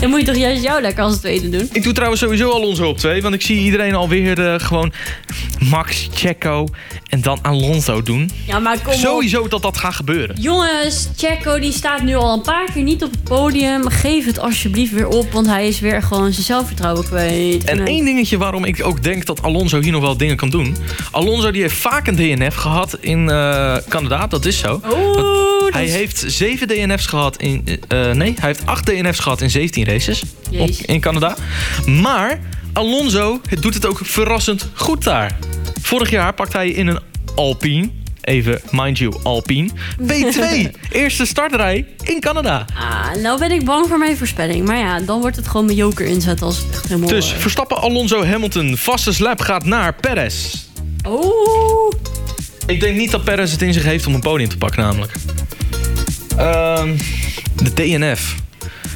[0.00, 1.68] dan moet je toch juist jou lekker als tweede doen?
[1.72, 3.22] Ik doe trouwens sowieso Alonso op twee.
[3.22, 4.92] Want ik zie iedereen alweer eh, gewoon
[5.70, 6.66] Max, Checo
[7.08, 8.30] en dan Alonso doen.
[8.46, 8.98] Ja, maar kom op.
[8.98, 10.36] Sowieso dat dat gaat gebeuren.
[10.40, 13.88] Jongens, Checo die staat nu al een paar keer niet op het podium.
[13.88, 17.64] Geef het alsjeblieft weer op, want hij is weer gewoon zijn zelfvertrouwen kwijt.
[17.64, 20.76] En één dingetje waarom ik ook denk dat Alonso hier nog wel dingen kan doen.
[21.10, 24.80] Alonso die heeft vaak een DNF gehad in eh, Canada, dat is zo.
[25.14, 27.64] Dat Hij is- heeft zeven DNF's gehad in.
[27.88, 31.36] eh, nee, hij heeft acht DNF's gehad in 17 races op, in Canada.
[31.86, 32.40] Maar
[32.72, 35.36] Alonso doet het ook verrassend goed daar.
[35.82, 36.98] Vorig jaar pakt hij in een
[37.34, 37.90] Alpine.
[38.20, 39.68] Even, mind you, Alpine.
[40.06, 40.70] P2.
[40.92, 42.64] eerste startrij in Canada.
[42.78, 44.66] Ah, nou ben ik bang voor mijn voorspelling.
[44.66, 47.08] Maar ja, dan wordt het gewoon mijn joker inzet als het echt helemaal...
[47.08, 48.76] Dus eh, Verstappen, Alonso, Hamilton.
[48.76, 50.54] Vaste slap gaat naar Perez.
[51.08, 51.92] Oeh.
[52.66, 55.12] Ik denk niet dat Perez het in zich heeft om een podium te pakken, namelijk.
[56.40, 56.96] Ehm,
[57.62, 58.34] de DNF.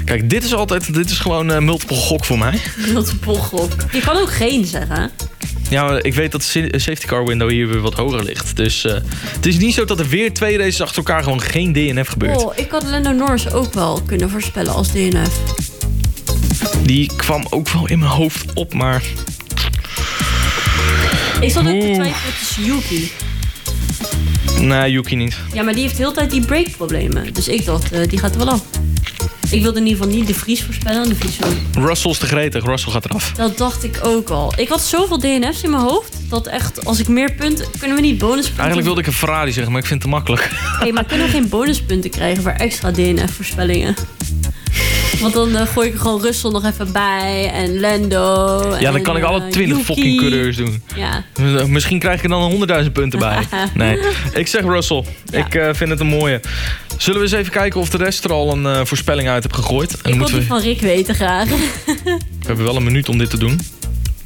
[0.04, 2.60] Kijk, dit is altijd, dit is gewoon eh, multiple gok voor mij.
[2.92, 3.72] Multiple gok.
[3.92, 5.10] Je kan ook geen zeggen.
[5.70, 8.56] Ja, ik weet dat de safety car window hier weer wat hoger ligt.
[8.56, 11.72] Dus eh, het is niet zo dat er weer twee races achter elkaar gewoon geen
[11.72, 12.44] DNF gebeurt.
[12.44, 15.38] Oh, ik had Lando Norris ook wel kunnen voorspellen als DNF.
[16.82, 19.02] Die kwam ook wel in mijn hoofd op, maar
[21.40, 23.10] Ik zat ook te twijfelen tussen Yuki.
[24.64, 25.36] Nee, Yuki niet.
[25.52, 27.34] Ja, maar die heeft de hele tijd die breakproblemen.
[27.34, 28.62] Dus ik dacht, eh, die gaat er wel af.
[29.50, 31.08] Ik wilde in ieder geval niet de Vries voorspellen.
[31.08, 31.84] De Vries wel.
[31.84, 33.32] Russell is te gretig, Russell gaat eraf.
[33.32, 34.52] Dat dacht ik ook al.
[34.56, 36.16] Ik had zoveel DNF's in mijn hoofd.
[36.28, 37.66] Dat echt, als ik meer punten...
[37.78, 38.56] Kunnen we niet bonuspunten...
[38.56, 40.50] Eigenlijk wilde ik een Ferrari zeggen, maar ik vind het te makkelijk.
[40.80, 43.94] Hey, maar kunnen we geen bonuspunten krijgen voor extra DNF-voorspellingen?
[45.20, 47.50] Want dan eh, gooi ik er gewoon Russell nog even bij.
[47.52, 48.58] En Lando.
[48.70, 49.84] Ja, dan en, kan ik alle eh, 20 Yuki.
[49.84, 50.82] fucking coureurs doen.
[50.96, 51.24] Ja.
[51.66, 53.38] Misschien krijg ik er dan 100.000 punten bij.
[53.74, 53.98] Nee,
[54.32, 55.04] ik zeg Russell.
[55.24, 55.38] Ja.
[55.46, 56.40] Ik eh, vind het een mooie.
[56.98, 60.00] Zullen we eens even kijken of de rest er al een voorspelling uit heeft gegooid?
[60.00, 60.42] En Ik wil die we...
[60.42, 61.48] van Rick weten graag.
[61.48, 63.60] we hebben wel een minuut om dit te doen.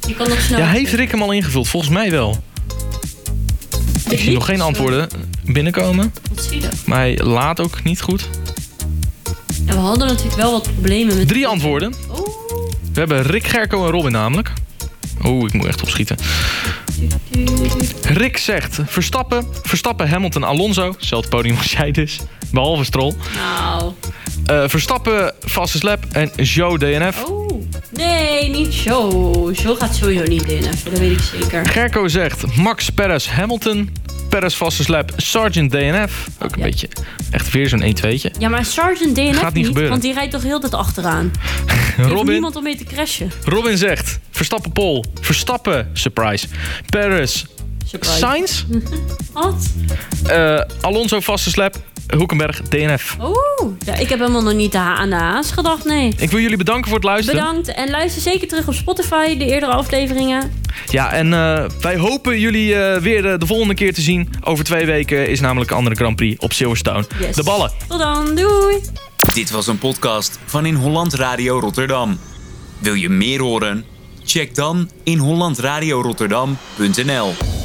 [0.06, 0.58] Je kan nog snel.
[0.58, 1.68] Ja, heeft Rick hem al ingevuld?
[1.68, 2.42] Volgens mij wel.
[4.08, 5.08] Ik zie nog geen antwoorden
[5.44, 6.12] binnenkomen.
[6.84, 8.28] Maar hij laat ook niet goed.
[9.68, 11.28] Ja, we hadden natuurlijk wel wat problemen met...
[11.28, 11.94] Drie antwoorden.
[12.10, 12.26] Oh.
[12.92, 14.52] We hebben Rick, Gerco en Robin namelijk.
[15.24, 16.16] Oeh, ik moet echt opschieten.
[18.02, 20.90] Rick zegt Verstappen, Verstappen, Hamilton, Alonso.
[20.90, 22.18] Hetzelfde podium als jij dus.
[22.52, 23.14] Behalve Stroll.
[23.34, 23.92] Nou.
[24.46, 27.24] Eh, Verstappen, Fastest Lap en Joe DNF.
[27.24, 27.62] Oh.
[27.90, 29.50] Nee, niet zo.
[29.62, 30.82] Zo gaat sowieso niet DNF.
[30.82, 31.66] Dat weet ik zeker.
[31.66, 33.90] Gerco zegt Max, Perez, Hamilton.
[34.28, 36.28] Perez, Fastest Lap, Sergeant DNF.
[36.38, 36.64] Ook een Ja.
[36.64, 36.88] beetje,
[37.30, 38.30] echt weer zo'n 1-2'tje.
[38.38, 39.90] Ja, maar Sergeant DNF Gaat niet gebeuren.
[39.90, 41.32] want die rijdt toch heel de tijd achteraan.
[41.66, 43.32] Er heeft Robin, niemand om mee te crashen.
[43.44, 45.04] Robin zegt Verstappen, Pol.
[45.20, 46.46] Verstappen, surprise.
[46.90, 47.44] Perez,
[47.86, 48.16] Surprise.
[48.18, 48.64] Sainz.
[49.32, 49.66] Wat?
[50.26, 51.76] Eh, Alonso, Fastest Lap,
[52.16, 53.16] Hoekenberg, DNF.
[53.20, 53.72] Oeh.
[53.84, 56.14] Ja, ik heb helemaal nog niet aan de A's gedacht, nee.
[56.18, 57.40] Ik wil jullie bedanken voor het luisteren.
[57.40, 60.52] Bedankt en luister zeker terug op Spotify, de eerdere afleveringen.
[60.90, 64.28] Ja, en eh, wij hopen jullie eh, weer eh, de volgende keer te zien.
[64.44, 67.04] Over twee weken is namelijk een andere Grand Prix op Silverstone.
[67.20, 67.34] Yes.
[67.34, 67.70] De ballen.
[67.88, 68.80] Tot dan, doei!
[69.34, 72.18] Dit was een podcast van In Holland Radio Rotterdam.
[72.78, 73.84] Wil je meer horen?
[74.24, 77.57] Check dan inhollandradiorotterdam.nl